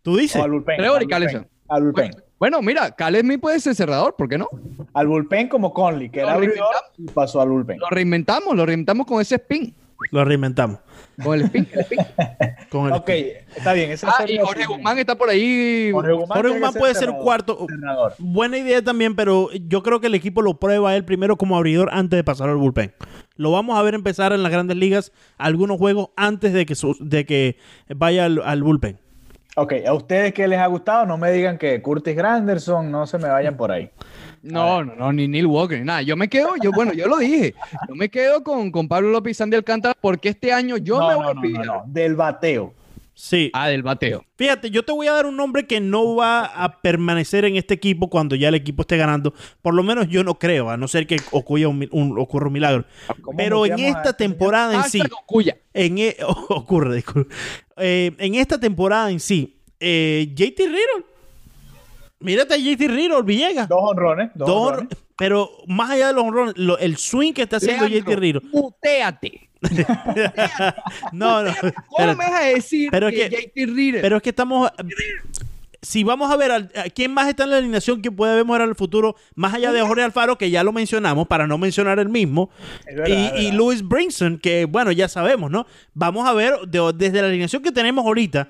Tú 0.04 0.18
dices. 0.18 0.40
O 0.40 0.44
al 0.44 0.52
bullpen. 0.52 0.78
Trevor 0.78 0.98
al 0.98 1.04
y 1.04 1.08
Callison. 1.08 1.42
bullpen, 1.42 1.58
Al 1.70 1.84
bullpen. 1.84 2.12
Bueno, 2.12 2.24
bueno, 2.40 2.62
mira, 2.62 2.92
Cale 2.92 3.22
Smith 3.22 3.40
puede 3.42 3.60
ser 3.60 3.74
cerrador, 3.76 4.16
¿por 4.16 4.30
qué 4.30 4.38
no? 4.38 4.48
Al 4.94 5.08
bullpen 5.08 5.48
como 5.50 5.74
Conley, 5.74 6.10
que 6.10 6.20
Lo 6.22 6.28
era 6.28 6.36
abridor 6.36 6.66
y 6.98 7.06
pasó 7.06 7.42
al 7.42 7.50
bullpen. 7.50 7.80
Lo 7.80 7.88
reinventamos, 7.90 8.56
lo 8.56 8.66
reinventamos 8.66 9.08
con 9.08 9.20
ese 9.22 9.36
spin. 9.36 9.74
Lo 10.12 10.24
reinventamos. 10.24 10.80
Con 11.24 11.34
el 11.36 11.42
spin. 11.46 11.68
el 11.74 11.80
spin. 11.82 12.00
Con 12.70 12.88
el 12.88 12.94
Ok, 12.94 13.10
está 13.56 13.74
bien. 13.74 13.92
Esa 13.92 14.10
Ah, 14.10 14.26
y 14.28 14.38
Jorge. 14.38 14.66
Guzmán 14.66 15.00
está 15.00 15.16
por 15.16 15.30
ahí. 15.30 15.90
Jorge 15.92 16.12
Guzmán, 16.14 16.38
Jorge 16.38 16.52
Guzmán 16.54 16.74
ser 16.74 16.80
puede 16.80 16.94
ser 16.94 17.04
cerrador, 17.06 17.24
cuarto. 17.24 17.66
cerrador. 17.70 18.14
Buena 18.20 18.58
idea 18.58 18.82
también, 18.82 19.16
pero 19.16 19.50
yo 19.54 19.82
creo 19.84 20.00
que 20.00 20.08
el 20.08 20.16
equipo 20.16 20.42
lo 20.42 20.60
prueba 20.60 20.96
él 20.96 21.06
primero 21.06 21.38
como 21.38 21.58
abridor 21.58 21.90
antes 21.92 22.18
de 22.18 22.24
pasar 22.24 22.50
al 22.50 22.58
bullpen. 22.58 22.94
Lo 23.36 23.52
vamos 23.52 23.78
a 23.80 23.82
ver 23.84 23.96
empezar 23.96 24.34
en 24.34 24.44
las 24.44 24.52
grandes 24.52 24.78
ligas 24.78 25.12
algunos 25.38 25.78
juegos 25.78 26.10
antes 26.18 26.54
de 26.54 26.66
que, 26.66 26.76
su- 26.76 26.98
de 27.00 27.26
que 27.26 27.58
vaya 27.90 28.26
al, 28.26 28.42
al 28.44 28.62
bullpen. 28.64 29.00
Ok, 29.56 29.74
a 29.88 29.94
ustedes 29.94 30.34
que 30.36 30.48
les 30.48 30.60
ha 30.60 30.68
gustado, 30.68 31.08
no 31.08 31.18
me 31.18 31.32
digan 31.32 31.58
que 31.58 31.82
Curtis 31.82 32.16
Granderson, 32.16 32.92
no 32.92 33.08
se 33.08 33.18
me 33.18 33.28
vayan 33.28 33.58
por 33.58 33.72
ahí. 33.72 33.90
No, 34.42 34.84
no, 34.84 34.96
no, 34.96 35.12
ni 35.14 35.28
Neil 35.28 35.46
Walker, 35.48 35.78
ni 35.80 35.86
nada. 35.86 36.02
Yo 36.02 36.16
me 36.16 36.28
quedo, 36.28 36.56
yo, 36.62 36.72
bueno, 36.72 36.94
yo 36.94 37.08
lo 37.08 37.18
dije. 37.18 37.54
Yo 37.88 37.96
me 37.96 38.10
quedo 38.10 38.44
con, 38.44 38.72
con 38.72 38.88
Pablo 38.88 39.10
López 39.10 39.32
y 39.32 39.34
Sandy 39.36 39.56
Alcántara 39.58 39.96
porque 40.00 40.30
este 40.30 40.52
año 40.54 40.78
yo 40.78 41.00
no, 41.00 41.08
me 41.08 41.14
no, 41.14 41.20
voy 41.20 41.32
a 41.32 41.34
no, 41.34 41.42
pillar. 41.42 41.66
no, 41.66 41.74
no, 41.76 41.84
del 41.88 42.16
bateo. 42.16 42.74
Sí. 43.20 43.50
Ah, 43.54 43.68
del 43.68 43.82
bateo. 43.82 44.24
Fíjate, 44.36 44.70
yo 44.70 44.84
te 44.84 44.92
voy 44.92 45.08
a 45.08 45.14
dar 45.14 45.26
un 45.26 45.36
nombre 45.36 45.66
que 45.66 45.80
no 45.82 46.16
va 46.16 46.46
a 46.46 46.82
permanecer 46.82 47.46
en 47.46 47.56
este 47.56 47.74
equipo 47.74 48.12
cuando 48.12 48.36
ya 48.36 48.50
el 48.50 48.54
equipo 48.54 48.84
esté 48.84 48.96
ganando. 48.96 49.34
Por 49.64 49.74
lo 49.74 49.82
menos 49.82 50.08
yo 50.08 50.24
no 50.24 50.38
creo, 50.38 50.70
a 50.70 50.78
no 50.78 50.88
ser 50.88 51.08
que 51.08 51.18
ocurra 51.32 51.68
un, 51.68 52.16
ocurra 52.20 52.46
un 52.46 52.54
milagro. 52.54 52.86
¿Cómo 53.22 53.36
Pero 53.36 53.66
en 53.66 53.80
esta 53.80 54.10
este 54.12 54.14
temporada 54.14 54.76
en 54.76 54.84
sí, 54.84 55.00
Hashtag 55.00 55.18
Okuya. 55.24 55.58
en 55.74 55.98
e- 55.98 56.18
ocurre, 56.50 56.94
disculpe. 56.96 57.34
Eh, 57.78 58.12
en 58.20 58.36
esta 58.36 58.60
temporada 58.60 59.10
en 59.10 59.20
sí, 59.20 59.58
eh, 59.80 60.32
JT 60.36 60.60
Riddle. 60.66 61.06
Mírate 62.20 62.54
a 62.56 62.58
JT 62.58 62.88
Riddle, 62.88 63.22
Villegas. 63.24 63.68
Dos 63.70 63.80
honrones. 63.82 64.32
Dos, 64.36 64.48
Dos 64.48 64.58
honrones. 64.58 64.90
honro- 64.92 64.98
pero 65.18 65.50
más 65.68 65.90
allá 65.92 66.08
de 66.08 66.14
los 66.14 66.24
honrones, 66.24 66.54
lo- 66.58 66.78
el 66.80 66.98
swing 66.98 67.34
que 67.34 67.44
está 67.44 67.58
haciendo 67.58 67.88
Leandro, 67.88 68.12
JT 68.14 68.20
Riddle. 68.20 68.42
Muteate. 68.52 69.50
No, 71.12 71.44
no. 71.44 71.52
¿Cómo 71.90 72.08
me 72.08 72.16
vas 72.16 72.32
a 72.34 72.46
decir 72.46 72.90
Pero 72.92 73.08
es 73.08 73.16
que, 73.16 73.30
que- 73.30 73.52
JT 73.56 73.66
Reader? 73.76 74.02
Pero 74.02 74.18
es 74.18 74.24
que 74.24 74.30
estamos. 74.30 74.70
Si 75.82 76.04
vamos 76.04 76.32
a 76.32 76.36
ver 76.38 76.52
al- 76.52 76.72
a 76.76 76.90
quién 76.90 77.14
más 77.14 77.28
está 77.28 77.44
en 77.44 77.52
la 77.52 77.58
alineación 77.58 78.02
que 78.02 78.12
puede 78.12 78.44
ver 78.44 78.62
en 78.62 78.70
el 78.70 78.76
futuro, 78.76 79.16
más 79.36 79.54
allá 79.54 79.72
de 79.72 79.82
Jorge 79.82 80.04
Alfaro, 80.04 80.38
que 80.38 80.50
ya 80.50 80.64
lo 80.64 80.74
mencionamos, 80.74 81.28
para 81.28 81.46
no 81.48 81.58
mencionar 81.58 82.00
el 82.00 82.10
mismo, 82.10 82.50
verdad, 82.86 83.34
y, 83.38 83.48
y. 83.48 83.52
Louis 83.52 83.88
Brinson, 83.88 84.38
que 84.40 84.66
bueno, 84.66 84.92
ya 84.92 85.08
sabemos, 85.08 85.52
¿no? 85.52 85.66
Vamos 85.94 86.28
a 86.28 86.34
ver 86.34 86.56
de- 86.68 86.92
desde 86.96 87.22
la 87.22 87.28
alineación 87.28 87.62
que 87.62 87.72
tenemos 87.72 88.06
ahorita. 88.06 88.50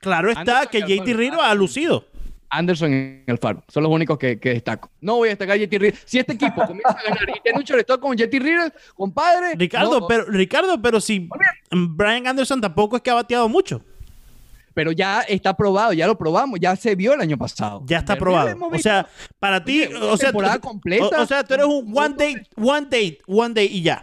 Claro 0.00 0.28
está 0.30 0.40
Anderson 0.60 0.68
que 0.70 0.80
JT. 0.82 1.14
Riddle 1.14 1.40
ha 1.42 1.54
lucido. 1.54 2.04
Anderson 2.50 3.22
y 3.26 3.30
Alfaro. 3.30 3.62
Son 3.68 3.82
los 3.82 3.92
únicos 3.92 4.18
que, 4.18 4.38
que 4.38 4.50
destaco. 4.50 4.90
No 5.00 5.16
voy 5.16 5.28
a 5.28 5.32
destacar 5.32 5.56
a 5.56 5.58
JT 5.58 5.78
Reader. 5.78 5.98
Si 6.04 6.18
este 6.18 6.34
equipo 6.34 6.64
comienza 6.66 6.90
a 6.90 7.02
ganar 7.02 7.28
y 7.36 7.40
tiene 7.42 7.58
un 7.58 7.64
shortstop 7.64 8.00
con 8.00 8.16
JT 8.16 8.38
Reader, 8.40 8.72
compadre. 8.94 9.54
Ricardo, 9.56 10.00
no- 10.00 10.06
pero, 10.06 10.24
Ricardo, 10.26 10.80
pero 10.80 11.00
si 11.00 11.28
Brian 11.70 12.26
Anderson 12.26 12.60
tampoco 12.60 12.96
es 12.96 13.02
que 13.02 13.10
ha 13.10 13.14
bateado 13.14 13.48
mucho. 13.48 13.82
pero 14.74 14.92
ya 14.92 15.22
está 15.22 15.54
probado, 15.56 15.94
ya 15.94 16.06
lo 16.06 16.18
probamos, 16.18 16.60
ya 16.60 16.76
se 16.76 16.94
vio 16.94 17.14
el 17.14 17.20
año 17.22 17.38
pasado. 17.38 17.82
Ya 17.86 17.96
está 17.98 18.14
probado. 18.16 18.54
O 18.70 18.78
sea, 18.78 19.06
para 19.38 19.64
ti, 19.64 19.84
o 19.84 20.16
sea, 20.18 20.26
temporada 20.28 20.56
tú, 20.56 20.68
completa. 20.68 21.18
o, 21.18 21.22
o 21.22 21.26
sea, 21.26 21.42
tú 21.44 21.54
eres 21.54 21.64
un 21.66 21.90
one 21.96 22.10
date, 22.10 22.46
one 22.56 22.82
date, 22.82 23.18
one 23.26 23.54
day 23.54 23.68
y 23.72 23.80
ya. 23.82 24.02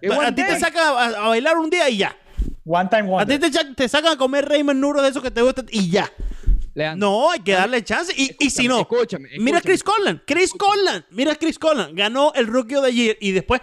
¿Qué 0.00 0.08
A 0.08 0.16
one 0.18 0.32
ti 0.32 0.42
te 0.42 0.52
day? 0.52 0.60
sacan 0.60 0.82
a, 0.82 1.04
a 1.26 1.28
bailar 1.28 1.58
un 1.58 1.68
día 1.68 1.90
y 1.90 1.98
ya. 1.98 2.16
One 2.64 2.88
time 2.88 3.10
A 3.20 3.26
ti 3.26 3.38
te, 3.38 3.50
te 3.74 3.86
sacan 3.86 4.14
a 4.14 4.16
comer 4.16 4.48
Raymond 4.48 4.80
Nuro 4.80 5.02
de 5.02 5.10
esos 5.10 5.22
que 5.22 5.30
te 5.30 5.42
gustan 5.42 5.66
y 5.70 5.90
ya. 5.90 6.10
Leandro, 6.74 7.08
No, 7.08 7.30
hay 7.30 7.40
que 7.40 7.52
darle 7.52 7.82
chance. 7.84 8.12
Y, 8.16 8.34
y 8.38 8.50
si 8.50 8.66
no, 8.68 8.80
escúchame, 8.80 9.28
mira 9.38 9.58
a. 9.58 9.60
Chris 9.60 9.82
Conlan. 9.82 10.22
Chris 10.26 10.52
Conlan. 10.52 11.06
Mira 11.10 11.32
a 11.32 11.36
Chris 11.36 11.58
Conlan. 11.58 11.94
Ganó 11.94 12.32
el 12.34 12.46
Rookie 12.48 12.74
of 12.76 12.84
the 12.84 12.92
Year 12.92 13.16
y 13.20 13.30
después 13.32 13.60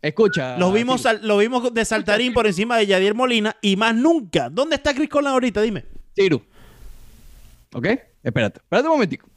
Escucha. 0.00 0.56
lo 0.56 0.72
vimos, 0.72 1.02
sal- 1.02 1.20
lo 1.22 1.36
vimos 1.38 1.72
de 1.74 1.84
saltarín 1.84 2.32
por 2.32 2.46
encima 2.46 2.76
de 2.78 2.86
Yadier 2.86 3.14
Molina 3.14 3.56
y 3.60 3.76
más 3.76 3.94
nunca. 3.94 4.48
¿Dónde 4.50 4.76
está 4.76 4.94
Chris 4.94 5.08
Conlan 5.10 5.34
ahorita? 5.34 5.60
Dime. 5.60 5.84
Ciro. 6.14 6.42
¿Ok? 7.74 7.86
Espérate, 8.22 8.58
espérate 8.60 8.88
un 8.88 8.94
momentico. 8.94 9.28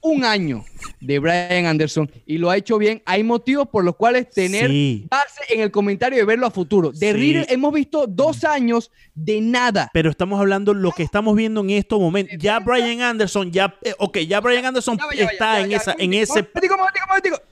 Un 0.00 0.24
año 0.24 0.64
de 1.00 1.18
Brian 1.18 1.66
Anderson 1.66 2.10
y 2.26 2.38
lo 2.38 2.50
ha 2.50 2.56
hecho 2.56 2.78
bien. 2.78 3.02
Hay 3.04 3.22
motivos 3.22 3.68
por 3.68 3.84
los 3.84 3.94
cuales 3.96 4.28
tener 4.30 4.68
Sí. 4.70 5.06
base 5.10 5.42
en 5.50 5.60
el 5.60 5.70
comentario 5.70 6.18
de 6.18 6.24
verlo 6.24 6.46
a 6.46 6.50
futuro. 6.50 6.90
De 6.92 7.12
Sí. 7.12 7.12
Reader 7.12 7.46
hemos 7.50 7.72
visto 7.72 8.06
dos 8.06 8.42
años 8.44 8.90
de 9.14 9.40
nada. 9.40 9.90
Pero 9.92 10.10
estamos 10.10 10.40
hablando 10.40 10.72
lo 10.74 10.92
que 10.92 11.02
estamos 11.02 11.36
viendo 11.36 11.60
en 11.60 11.70
estos 11.70 12.00
momentos. 12.00 12.36
Ya 12.38 12.58
Brian 12.60 13.00
Anderson, 13.02 13.52
ya, 13.52 13.76
eh, 13.82 13.94
ok, 13.98 14.18
ya 14.20 14.40
Brian 14.40 14.64
Anderson 14.64 14.98
Ya 14.98 15.16
ya 15.16 15.24
está 15.30 15.60
en 15.60 15.72
esa, 15.72 15.94
en 15.98 16.14
ese. 16.14 16.42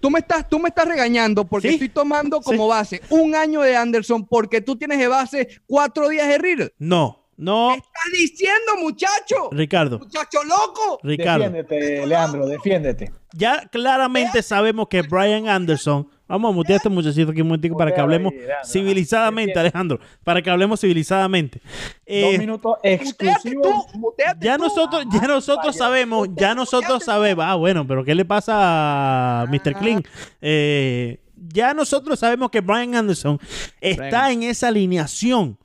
Tú 0.00 0.10
me 0.10 0.18
estás, 0.20 0.48
tú 0.48 0.58
me 0.58 0.68
estás 0.70 0.88
regañando 0.88 1.46
porque 1.46 1.68
Sí. 1.68 1.74
estoy 1.74 1.88
tomando 1.90 2.40
como 2.40 2.66
base 2.68 3.02
un 3.10 3.34
año 3.34 3.60
de 3.60 3.76
Anderson 3.76 4.26
porque 4.26 4.60
tú 4.60 4.76
tienes 4.76 4.98
de 4.98 5.08
base 5.08 5.48
cuatro 5.66 6.08
días 6.08 6.26
de 6.26 6.38
Reader. 6.38 6.74
No, 6.78 7.19
no, 7.40 7.70
¿Qué 7.72 7.78
estás 7.78 8.12
diciendo, 8.12 8.76
muchacho? 8.80 9.48
Ricardo, 9.50 9.98
Muchacho 9.98 10.44
loco. 10.44 11.00
Ricardo. 11.02 11.44
Defiéndete, 11.50 12.06
Leandro, 12.06 12.46
defiéndete. 12.46 13.12
Ya 13.32 13.66
claramente 13.68 14.42
sabemos 14.42 14.88
que 14.88 15.02
Brian 15.02 15.48
Anderson. 15.48 16.08
Vamos 16.28 16.50
a 16.50 16.54
mutear 16.54 16.74
a 16.74 16.76
este 16.76 16.88
muchachito 16.88 17.32
aquí 17.32 17.40
un 17.40 17.48
momentico 17.48 17.76
para 17.76 17.92
que 17.92 18.00
hablemos 18.00 18.32
ahí, 18.32 18.38
Leandro. 18.38 18.64
civilizadamente. 18.64 19.58
Alejandro. 19.58 19.98
Para 20.22 20.40
que 20.42 20.50
hablemos 20.50 20.80
civilizadamente. 20.80 21.60
Eh, 22.06 22.22
Dos 22.22 22.38
minutos 22.38 22.72
Muteate 22.76 22.94
exclusivos. 23.04 23.86
tú, 23.92 23.98
muteate 23.98 24.46
ya 24.46 24.56
tú. 24.56 24.62
nosotros, 24.64 25.04
ya 25.12 25.26
nosotros 25.26 25.76
sabemos, 25.76 26.28
ya 26.36 26.54
nosotros 26.54 27.02
sabemos. 27.04 27.44
Ah, 27.48 27.56
bueno, 27.56 27.84
pero 27.86 28.04
¿qué 28.04 28.14
le 28.14 28.24
pasa 28.24 29.40
a 29.42 29.46
Mr. 29.46 29.74
Clean? 29.78 30.02
Eh, 30.40 31.20
ya 31.36 31.74
nosotros 31.74 32.18
sabemos 32.18 32.50
que 32.50 32.60
Brian 32.60 32.94
Anderson 32.94 33.38
está 33.80 34.26
Brian. 34.26 34.42
en 34.42 34.50
esa 34.50 34.68
alineación 34.68 35.58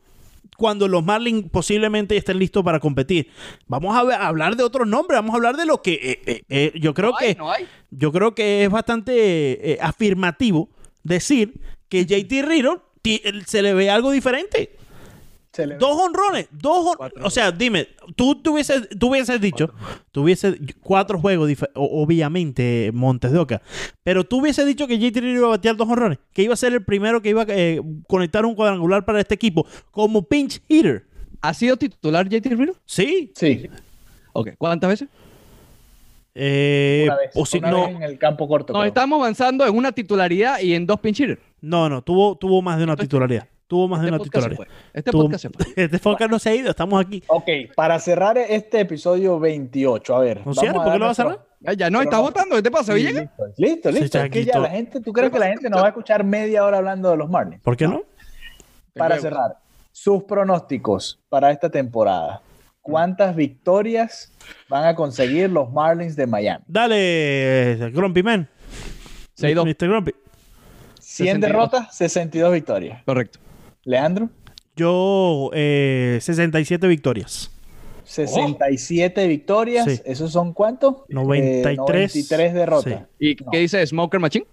cuando 0.57 0.87
los 0.87 1.03
Marlins 1.03 1.49
posiblemente 1.51 2.15
estén 2.17 2.39
listos 2.39 2.63
para 2.63 2.79
competir. 2.79 3.29
Vamos 3.67 3.95
a, 3.97 4.03
ver- 4.03 4.15
a 4.21 4.27
hablar 4.27 4.55
de 4.55 4.63
otros 4.63 4.87
nombres, 4.87 5.17
vamos 5.19 5.33
a 5.33 5.37
hablar 5.37 5.57
de 5.57 5.65
lo 5.65 5.81
que 5.81 5.93
eh, 5.93 6.21
eh, 6.25 6.41
eh, 6.49 6.71
yo 6.79 6.93
creo 6.93 7.11
No 7.11 7.17
hay, 7.17 7.27
que 7.33 7.35
no 7.39 7.51
hay. 7.51 7.65
yo 7.91 8.11
creo 8.11 8.33
que 8.35 8.63
es 8.63 8.69
bastante 8.69 9.77
afirmativo 9.81 10.69
decir 11.03 11.59
que 11.89 12.05
JT 12.07 12.41
Riddle 12.43 12.77
se 13.45 13.61
le 13.61 13.73
ve 13.73 13.89
algo 13.89 14.11
diferente. 14.11 14.75
Dos 15.79 15.97
honrones, 16.01 16.47
dos 16.51 16.95
hon- 16.97 17.11
O 17.23 17.29
sea, 17.29 17.51
dime, 17.51 17.87
tú 18.15 18.35
tuvieses, 18.41 18.87
tú 18.99 19.09
hubieses 19.09 19.39
dicho, 19.41 19.73
tuviese 20.11 20.57
cuatro 20.81 21.19
juegos, 21.19 21.49
dif- 21.49 21.69
obviamente, 21.75 22.91
Montes 22.93 23.31
de 23.31 23.39
Oca, 23.39 23.61
pero 24.03 24.23
tú 24.23 24.39
hubieses 24.41 24.65
dicho 24.65 24.87
que 24.87 24.97
JT 24.99 25.17
iba 25.23 25.47
a 25.47 25.51
batear 25.51 25.75
dos 25.75 25.87
honrones, 25.89 26.19
que 26.33 26.43
iba 26.43 26.53
a 26.53 26.57
ser 26.57 26.73
el 26.73 26.83
primero 26.83 27.21
que 27.21 27.29
iba 27.29 27.43
a 27.43 27.45
eh, 27.49 27.81
conectar 28.07 28.45
un 28.45 28.55
cuadrangular 28.55 29.05
para 29.05 29.19
este 29.19 29.35
equipo 29.35 29.65
como 29.91 30.23
pinch 30.23 30.61
hitter. 30.67 31.05
¿Ha 31.41 31.53
sido 31.53 31.77
titular 31.77 32.27
JT 32.27 32.49
Reader? 32.55 32.73
Sí. 32.85 33.31
Sí, 33.35 33.69
Ok. 34.33 34.49
¿Cuántas 34.57 34.89
veces? 34.89 35.09
Eh, 36.37 37.03
una 37.05 37.15
vez. 37.15 37.31
o 37.33 37.45
si 37.45 37.57
una 37.59 37.71
no, 37.71 37.87
vez 37.87 37.95
en 37.95 38.03
el 38.03 38.17
campo 38.17 38.47
corto. 38.47 38.73
Nos 38.73 38.81
creo. 38.81 38.87
estamos 38.89 39.19
avanzando 39.19 39.65
en 39.65 39.75
una 39.75 39.91
titularidad 39.93 40.59
y 40.59 40.73
en 40.73 40.85
dos 40.85 40.99
pinch 40.99 41.21
hitters. 41.21 41.39
no, 41.61 41.87
no, 41.87 42.01
tuvo, 42.01 42.35
tuvo 42.37 42.61
más 42.61 42.77
de 42.77 42.83
una 42.83 42.93
Entonces, 42.93 43.07
titularidad. 43.09 43.47
Tuvo 43.67 43.87
más 43.87 44.01
de 44.01 44.07
Este 44.07 44.15
una 44.15 44.17
podcast 44.19 44.43
se 44.43 44.49
titularidad. 44.49 44.77
Este 44.93 45.11
Tuvo- 45.11 45.21
podcast 45.23 45.41
se 45.41 45.49
fue. 45.49 45.65
Este 45.83 45.99
podcast 45.99 46.31
no 46.31 46.39
se 46.39 46.49
ha 46.49 46.55
ido, 46.55 46.69
estamos 46.69 47.01
aquí. 47.03 47.23
Ok, 47.27 47.47
para 47.75 47.99
cerrar 47.99 48.37
este 48.37 48.81
episodio 48.81 49.39
28, 49.39 50.15
a 50.15 50.19
ver. 50.19 50.37
¿No 50.37 50.43
vamos 50.45 50.59
cierto? 50.59 50.83
¿Por 50.83 50.91
qué 50.93 50.99
lo 50.99 51.05
vas 51.05 51.19
a 51.19 51.23
cerrar? 51.23 51.45
Ya, 51.61 51.73
ya 51.73 51.89
no, 51.89 51.97
Pero 51.99 52.09
estás 52.09 52.19
no. 52.19 52.23
votando. 52.25 52.55
¿Qué 52.57 52.61
te 52.61 52.71
pasa, 52.71 52.93
Sí, 52.93 52.99
Villegas? 52.99 53.29
Listo, 53.57 53.89
listo. 53.89 53.89
Sí, 53.91 53.91
listo. 54.01 54.19
Es 54.19 54.29
que 54.29 54.45
ya 54.45 54.59
la 54.59 54.69
gente, 54.69 55.01
¿tú 55.01 55.11
crees 55.11 55.31
que 55.31 55.39
la 55.39 55.47
gente 55.47 55.67
nos 55.69 55.81
va 55.81 55.85
a 55.85 55.89
escuchar 55.89 56.23
media 56.23 56.63
hora 56.63 56.77
hablando 56.77 57.09
de 57.09 57.17
los 57.17 57.27
Marlins? 57.29 57.61
¿Por 57.63 57.75
qué 57.75 57.87
no? 57.87 58.03
Para 58.93 59.17
cerrar, 59.19 59.57
sus 59.91 60.23
pronósticos 60.23 61.19
para 61.29 61.49
esta 61.51 61.69
temporada. 61.69 62.41
¿Cuántas 62.81 63.35
victorias 63.35 64.31
van 64.69 64.85
a 64.85 64.93
conseguir 64.93 65.49
los 65.49 65.71
Marlins 65.73 66.15
de 66.15 66.27
Miami? 66.27 66.63
Dale, 66.67 67.89
Grumpy 67.91 68.21
Man. 68.21 68.47
6-2. 69.35 69.65
Mr. 69.65 69.87
Grumpy. 69.89 70.11
100 70.99 71.27
62. 71.35 71.41
derrotas, 71.41 71.95
62 71.97 72.53
victorias. 72.53 73.01
Correcto. 73.05 73.39
Leandro, 73.85 74.29
Yo, 74.75 75.51
eh, 75.53 76.17
67 76.21 76.87
victorias. 76.87 77.49
67 78.03 79.27
victorias. 79.27 79.85
Sí. 79.85 80.01
¿Esos 80.05 80.31
son 80.31 80.53
cuántos? 80.53 80.97
93. 81.09 81.65
Eh, 81.65 81.75
93 81.77 82.53
derrotas. 82.53 83.03
¿Y 83.19 83.35
No. 83.35 83.51
qué 83.51 83.59
dice 83.59 83.85
Smoker 83.85 84.19
Machine? 84.19 84.45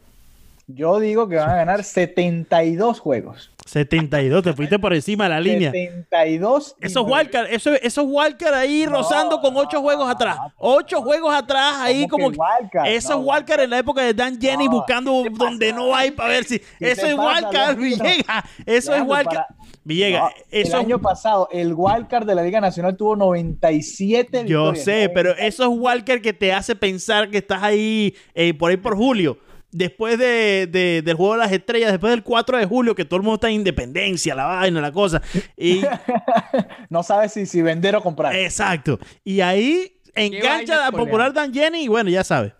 Yo 0.68 1.00
digo 1.00 1.28
que 1.28 1.36
van 1.36 1.50
a 1.50 1.56
ganar 1.56 1.82
72 1.84 3.00
juegos. 3.00 3.51
72, 3.66 4.42
te 4.42 4.52
fuiste 4.52 4.78
por 4.78 4.92
encima 4.92 5.24
de 5.24 5.30
la 5.30 5.40
línea. 5.40 5.70
72. 5.70 6.76
y 6.80 6.86
Esos 6.86 7.04
wildcard, 7.06 7.46
eso, 7.52 7.72
esos 7.74 8.04
wildcard 8.06 8.54
ahí 8.54 8.84
No, 8.84 8.92
rozando 8.98 9.40
con 9.40 9.56
ocho 9.56 9.76
no, 9.78 9.82
juegos 9.82 10.10
atrás. 10.10 10.36
no. 10.36 10.52
Ocho 10.58 11.00
juegos 11.02 11.34
atrás 11.34 11.74
ahí 11.78 12.06
¿Cómo 12.08 12.30
como... 12.30 12.46
que? 12.84 12.94
Esos 12.96 13.16
wildcard 13.18 13.60
en 13.62 13.70
la 13.70 13.78
época 13.78 14.02
de 14.02 14.14
Dan 14.14 14.40
Jenny 14.40 14.68
buscando 14.68 15.24
donde 15.32 15.72
no 15.72 15.94
hay 15.94 16.10
para 16.10 16.28
ver 16.30 16.44
si... 16.44 16.58
¿Qué 16.58 16.90
Eso 16.92 17.06
es 17.06 17.14
pasa, 17.14 17.50
Leandro? 17.50 17.82
Villegas. 17.82 18.44
Eso 18.66 18.94
es 18.94 19.04
para- 19.04 19.46
Villegas, 19.84 20.32
eso... 20.50 20.76
El 20.78 20.84
año 20.86 21.00
pasado, 21.00 21.48
el 21.50 21.72
wildcard 21.74 22.24
de 22.26 22.34
la 22.36 22.42
Liga 22.42 22.60
Nacional 22.60 22.96
tuvo 22.96 23.16
97 23.16 24.44
Yo 24.46 24.72
victorias. 24.72 24.84
sé, 24.84 25.10
pero 25.12 25.36
esos 25.36 25.68
wildcard 25.70 26.20
que 26.20 26.32
te 26.32 26.52
hace 26.52 26.76
pensar 26.76 27.30
que 27.30 27.38
estás 27.38 27.62
ahí 27.62 28.14
eh, 28.34 28.54
por 28.54 28.70
ahí 28.70 28.76
por 28.76 28.96
julio. 28.96 29.38
Después 29.74 30.18
de, 30.18 30.68
de- 30.70 31.00
del 31.02 31.16
juego 31.16 31.32
de 31.32 31.38
las 31.38 31.50
estrellas, 31.52 31.90
después 31.90 32.10
del 32.10 32.22
4 32.22 32.58
de 32.58 32.66
julio, 32.66 32.94
que 32.94 33.04
todo 33.06 33.16
el 33.16 33.22
mundo 33.22 33.36
está 33.36 33.48
en 33.48 33.54
independencia, 33.54 34.34
la 34.34 34.44
vaina, 34.44 34.80
la 34.82 34.92
cosa. 34.92 35.20
Y 35.56 35.80
No 36.90 37.02
sabes 37.02 37.32
si, 37.32 37.46
si 37.46 37.62
vender 37.62 37.96
o 37.96 38.02
comprar. 38.02 38.36
Exacto. 38.36 38.98
Y 39.24 39.40
ahí 39.40 39.92
engancha 40.14 40.86
a 40.86 40.92
popular 40.92 41.32
Dan 41.32 41.52
Jenny 41.54 41.84
y 41.84 41.88
bueno, 41.88 42.10
ya 42.10 42.22
sabes. 42.22 42.52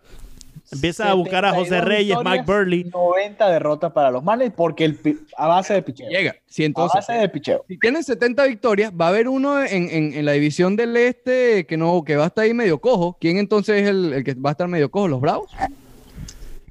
Empieza 0.71 1.11
a 1.11 1.13
buscar 1.13 1.45
a 1.45 1.51
José 1.51 1.69
72 1.81 1.85
Reyes, 1.87 2.17
Mike 2.25 2.43
Burley. 2.47 2.83
90 2.85 3.47
derrotas 3.49 3.91
para 3.91 4.09
los 4.09 4.23
Marlins 4.23 4.53
porque 4.55 4.85
el 4.85 4.97
a 5.37 5.47
base 5.47 5.75
de 5.75 5.83
picheo. 5.83 6.09
Llega. 6.09 6.31
A 6.31 6.35
entonces. 6.57 6.95
base 6.95 7.13
de 7.13 7.29
picheo. 7.29 7.63
Si 7.67 7.77
tienen 7.77 8.03
70 8.03 8.43
victorias, 8.45 8.91
va 8.99 9.05
a 9.05 9.09
haber 9.09 9.27
uno 9.27 9.61
en, 9.63 9.89
en- 9.91 10.13
en 10.15 10.25
la 10.25 10.31
división 10.31 10.75
del 10.75 10.97
este 10.97 11.67
que 11.67 11.77
no 11.77 12.03
que 12.03 12.15
va 12.15 12.23
a 12.23 12.27
estar 12.27 12.45
ahí 12.45 12.55
medio 12.55 12.79
cojo. 12.81 13.15
¿Quién 13.21 13.37
entonces 13.37 13.83
es 13.83 13.89
el, 13.89 14.13
el 14.13 14.23
que 14.23 14.33
va 14.33 14.49
a 14.49 14.53
estar 14.53 14.67
medio 14.67 14.89
cojo? 14.89 15.07
¿Los 15.07 15.21
Bravos? 15.21 15.51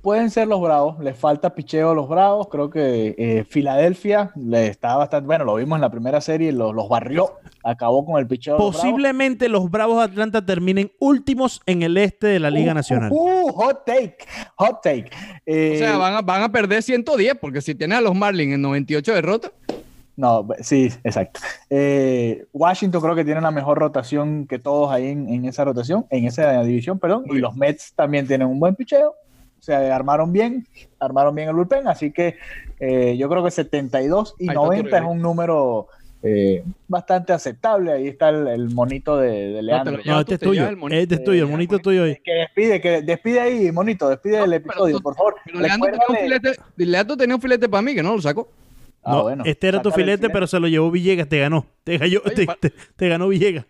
Pueden 0.03 0.31
ser 0.31 0.49
los 0.49 0.61
Bravos, 0.61 0.99
les 0.99 1.17
falta 1.17 1.55
picheo 1.55 1.93
a 1.93 1.95
los 1.95 2.09
Bravos. 2.09 2.49
Creo 2.51 2.69
que 2.71 3.15
eh, 3.17 3.45
Filadelfia 3.49 4.33
le 4.35 4.67
está 4.67 4.97
bastante. 4.97 5.27
Bueno, 5.29 5.45
lo 5.45 5.55
vimos 5.55 5.77
en 5.77 5.81
la 5.81 5.91
primera 5.91 6.21
serie, 6.21 6.51
los, 6.51 6.75
los 6.75 6.89
barrió, 6.89 7.35
acabó 7.63 8.05
con 8.05 8.19
el 8.19 8.27
picheo. 8.27 8.55
de 8.55 8.59
los 8.59 8.73
Bravos. 8.73 8.83
Posiblemente 8.83 9.49
los 9.49 9.71
Bravos 9.71 9.99
de 9.99 10.03
Atlanta 10.05 10.45
terminen 10.45 10.91
últimos 10.99 11.61
en 11.67 11.83
el 11.85 11.97
este 11.97 12.27
de 12.27 12.41
la 12.41 12.51
Liga 12.51 12.73
Uh, 12.73 12.75
Nacional. 12.75 13.13
uh, 13.13 13.49
uh, 13.49 13.53
hot 13.53 13.85
take, 13.87 14.17
hot 14.57 14.83
take. 14.83 15.09
Eh, 15.47 15.75
O 15.77 15.79
sea, 15.79 15.97
van 15.99 16.15
a, 16.15 16.21
van 16.23 16.43
a 16.43 16.51
perder 16.51 16.83
110 16.83 17.37
porque 17.41 17.61
si 17.61 17.77
tienes 17.77 17.99
a 17.99 18.01
los 18.01 18.15
Marlins 18.17 18.55
en 18.55 18.63
98 18.63 19.15
derrotas, 19.15 19.53
No, 20.17 20.49
sí, 20.63 20.91
exacto. 21.05 21.39
Eh, 21.71 22.45
Washington 22.53 23.01
creo 23.01 23.15
que 23.15 23.25
tiene 23.25 23.41
la 23.41 23.53
mejor 23.53 23.79
rotación 23.79 24.49
que 24.49 24.59
todos 24.59 24.91
ahí 24.91 25.07
en, 25.07 25.29
en 25.29 25.45
esa 25.45 25.65
rotación, 25.65 26.07
en 26.11 26.27
esa 26.27 26.61
división, 26.65 26.99
perdón. 26.99 27.23
Y 27.31 27.39
los 27.39 27.55
Mets 27.55 27.93
también 27.95 28.27
tienen 28.27 28.49
un 28.49 28.59
buen 28.59 28.75
picheo. 28.75 29.15
Se 29.63 29.73
armaron 29.73 30.33
bien, 30.33 30.67
armaron 30.99 31.37
bien 31.37 31.49
el 31.49 31.55
bullpen, 31.55 31.87
así 31.87 32.11
que 32.11 32.35
eh, 32.81 33.17
yo 33.17 33.29
creo 33.29 33.45
que 33.45 33.53
72 33.53 34.35
y 34.41 34.49
Ahí 34.49 34.49
está 34.49 34.61
tu 34.61 34.67
90 34.67 34.99
es 34.99 35.05
un 35.05 35.23
número 35.23 35.87
eh, 36.25 36.65
bastante 36.89 37.33
aceptable. 37.33 37.93
Ahí 37.93 38.09
está 38.09 38.31
el, 38.31 38.49
el 38.49 38.71
monito 38.75 39.17
de, 39.19 39.51
de 39.53 39.63
Leandro. 39.63 39.99
No, 40.05 40.19
este 40.19 40.35
es 40.35 40.41
Te 40.41 40.47
llevas 40.47 40.57
tuyo. 40.59 40.69
el 40.69 40.77
monito. 40.77 41.01
Este 41.01 41.15
es 41.15 41.23
tuyo, 41.25 41.45
el 41.45 41.51
monito 41.51 41.77
es 41.77 41.83
tuyo 41.83 42.03
que 42.25 42.33
despide, 42.33 42.81
que 42.81 43.03
despide 43.03 43.39
ahí, 43.41 43.71
monito, 43.71 44.09
despide 44.09 44.39
No, 44.39 44.45
el 44.47 44.53
episodio, 44.55 44.97
tú- 44.97 45.03
por 45.05 45.15
favor. 45.15 45.37
pero 45.45 45.61
Leandro 45.61 45.91
tenía, 45.93 46.07
un 46.09 46.17
filete, 46.17 46.53
Leandro 46.79 47.17
tenía 47.17 47.37
un 47.37 47.41
filete 47.43 47.69
para 47.69 47.83
mí 47.83 47.95
que 47.95 48.03
no 48.03 48.17
lo 48.17 48.21
sacó. 48.21 48.49
Ah, 49.05 49.13
No, 49.13 49.23
bueno, 49.23 49.43
este 49.47 49.67
era 49.69 49.83
tu 49.83 49.91
filete, 49.91 50.31
pero 50.31 50.47
se 50.47 50.61
lo 50.61 50.69
llevó 50.69 50.91
Villegas, 50.91 51.29
te 51.29 51.39
ganó. 51.41 51.67
Te, 51.85 51.99
ganó- 51.99 52.21
Oye, 52.25 52.35
te, 52.35 52.47
pa- 52.47 52.55
te- 52.57 52.71
te 52.71 53.09
ganó 53.09 53.27
Villegas. 53.29 53.67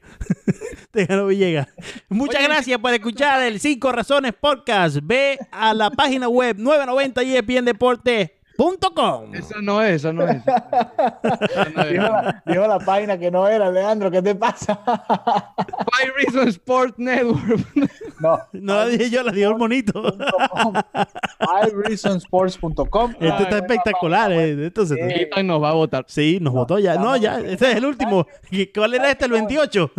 te 0.91 1.07
ganó 1.07 1.27
Villegas. 1.27 1.69
Muchas 2.11 2.41
Oye, 2.41 2.49
gracias 2.49 2.79
por 2.79 2.93
escuchar 2.93 3.43
el 3.43 3.59
Cinco 3.59 3.93
Razones 3.93 4.35
Podcast. 4.39 4.99
Ve 5.03 5.39
a 5.51 5.73
la 5.73 5.91
página 5.91 6.29
web 6.29 6.57
990 6.59 7.23
espndeporte.com. 8.71 9.35
Esa 9.35 9.61
no 9.61 9.83
es, 9.83 9.97
esa 9.97 10.13
no 10.13 10.27
es. 10.29 10.37
Esa 10.43 11.71
no 11.75 11.83
es. 11.83 11.91
Dijo 11.91 12.03
la, 12.03 12.43
dijo 12.47 12.67
la 12.67 12.79
página 12.79 13.19
que 13.19 13.31
no 13.31 13.47
era, 13.49 13.71
Leandro, 13.71 14.11
¿qué 14.11 14.23
te 14.23 14.35
pasa? 14.35 14.79
Five 15.57 16.13
Reasons 16.17 16.49
Sport 16.57 16.95
Network. 16.99 17.67
no, 18.21 18.39
No 18.53 18.75
la 18.77 18.87
dije 18.87 19.11
yo, 19.11 19.23
la 19.23 19.33
dijo 19.33 19.51
el 19.51 19.57
monito. 19.59 20.03
iReasonsports.com. 21.69 23.13
Este 23.21 23.43
está 23.43 23.57
espectacular. 23.59 24.33
eh. 24.33 24.67
Esto 24.67 24.87
se- 24.87 24.95
Eh, 25.01 25.43
nos 25.45 25.63
va 25.63 25.71
a 25.71 25.75
votar. 25.75 26.05
Sí, 26.09 26.39
nos 26.41 26.53
votó 26.53 26.79
ya. 26.79 26.97
No, 26.97 27.17
ya, 27.17 27.39
ese 27.41 27.71
es 27.73 27.77
el 27.77 27.85
último. 27.87 28.27
¿Y 28.51 28.67
¿Cuál 28.67 28.95
era 28.95 29.11
este? 29.11 29.25
El 29.27 29.33
28. 29.33 29.91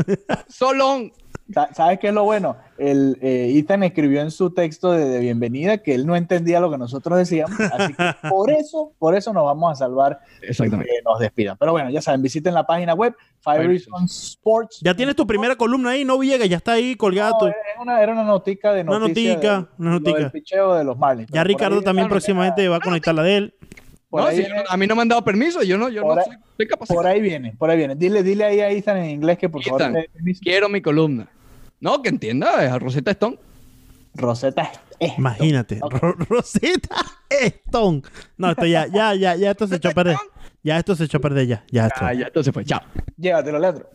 Solón. 0.48 1.12
Sa- 1.54 1.74
¿Sabes 1.74 2.00
qué 2.00 2.08
es 2.08 2.14
lo 2.14 2.24
bueno? 2.24 2.56
El, 2.78 3.18
eh, 3.22 3.52
Ethan 3.58 3.84
escribió 3.84 4.22
en 4.22 4.32
su 4.32 4.52
texto 4.52 4.92
de, 4.94 5.06
de 5.06 5.20
bienvenida 5.20 5.80
que 5.80 5.94
él 5.94 6.06
no 6.08 6.16
entendía 6.16 6.60
lo 6.60 6.72
que 6.72 6.78
nosotros 6.78 7.18
decíamos, 7.18 7.60
así 7.60 7.94
que 7.94 8.04
por 8.30 8.50
eso, 8.50 8.94
por 8.98 9.14
eso 9.16 9.34
nos 9.34 9.44
vamos 9.44 9.72
a 9.74 9.76
salvar 9.76 10.20
Exactamente. 10.42 10.90
que 10.92 11.02
nos 11.04 11.20
despidan. 11.20 11.58
Pero 11.58 11.74
bueno, 11.74 11.90
ya 11.90 12.02
saben, 12.02 12.22
visiten 12.22 12.54
la 12.54 12.66
página 12.66 12.94
web 12.94 13.14
Five 13.42 13.68
Reasons 13.68 14.30
Sports. 14.30 14.80
Ya 14.82 14.94
tienes 14.96 15.16
tu 15.16 15.28
primera 15.28 15.56
columna 15.58 15.90
ahí, 15.92 16.06
no 16.06 16.18
Villegas, 16.18 16.48
ya 16.48 16.58
está 16.58 16.74
ahí 16.74 16.96
colgado. 16.96 17.36
No, 17.42 17.48
era 17.48 17.82
una, 17.82 18.02
era 18.02 18.14
una 18.14 18.24
notica 18.24 18.72
de 18.72 18.82
Una 18.84 19.00
noticia 19.00 19.34
notica, 19.34 19.58
de- 19.60 19.68
una 19.80 19.92
notica. 19.92 20.20
del 20.20 20.32
picheo 20.32 20.74
de 20.76 20.84
los 20.86 20.98
Marlins. 20.98 21.30
Ya 21.32 21.44
Ricardo 21.44 21.82
también 21.82 22.08
próximamente 22.08 22.68
va 22.70 22.78
a 22.78 22.80
conectar 22.80 23.14
la 23.14 23.24
de 23.24 23.38
él. 23.38 23.54
Por 24.14 24.22
No, 24.22 24.28
ahí 24.28 24.36
si 24.36 24.42
viene- 24.44 24.58
yo 24.58 24.64
no- 24.64 24.70
a 24.70 24.78
mí 24.78 24.86
no 24.86 24.96
me 24.96 25.02
han 25.02 25.08
dado 25.08 25.24
permiso, 25.24 25.64
yo 25.64 25.76
no, 25.76 25.90
yo 25.90 26.02
no 26.02 26.08
Por 26.10 26.20
ahí- 26.20 26.26
soy, 26.26 26.36
soy 26.58 26.68
capacitado. 26.68 27.00
Por 27.02 27.08
ahí 27.10 27.20
viene, 27.20 27.56
por 27.58 27.68
ahí 27.72 27.78
viene. 27.78 27.96
Dile, 27.96 28.22
dile 28.22 28.44
ahí 28.46 28.60
a 28.60 28.70
Ethan 28.70 28.98
en 28.98 29.10
inglés 29.10 29.40
que 29.40 29.50
por 29.50 29.64
favor 29.64 29.82
Ethan. 29.82 29.96
Quiero 30.40 30.70
mi 30.70 30.84
columna. 30.84 31.28
No, 31.80 32.00
que 32.04 32.10
entienda, 32.10 32.64
es 32.64 32.72
a 32.72 32.78
Rosetta 32.78 33.10
Stone. 33.10 33.40
Rosetta 34.14 34.72
es- 35.00 35.18
Imagínate. 35.18 35.80
Ok. 35.82 35.94
Ro- 35.96 36.16
Rosita 36.30 36.96
Stone. 37.28 38.04
No, 38.38 38.52
esto 38.52 38.68
ya, 38.68 38.86
ya, 38.86 39.16
ya, 39.16 39.36
ya 39.36 39.50
esto 39.50 39.66
se 39.66 39.78
echó 39.78 39.90
a 39.90 39.94
perder. 39.94 40.18
Ya 40.62 40.78
esto 40.78 40.96
se 40.96 41.06
echó 41.06 41.18
a 41.18 41.22
perder 41.22 41.48
ya. 41.48 41.64
Ya 41.72 41.88
esto. 41.88 42.00
Ah, 42.06 42.14
ya, 42.14 42.28
entonces 42.28 42.54
fue, 42.54 42.64
chao. 42.64 42.82
Llévatelo, 43.18 43.58
Leandro. 43.58 43.90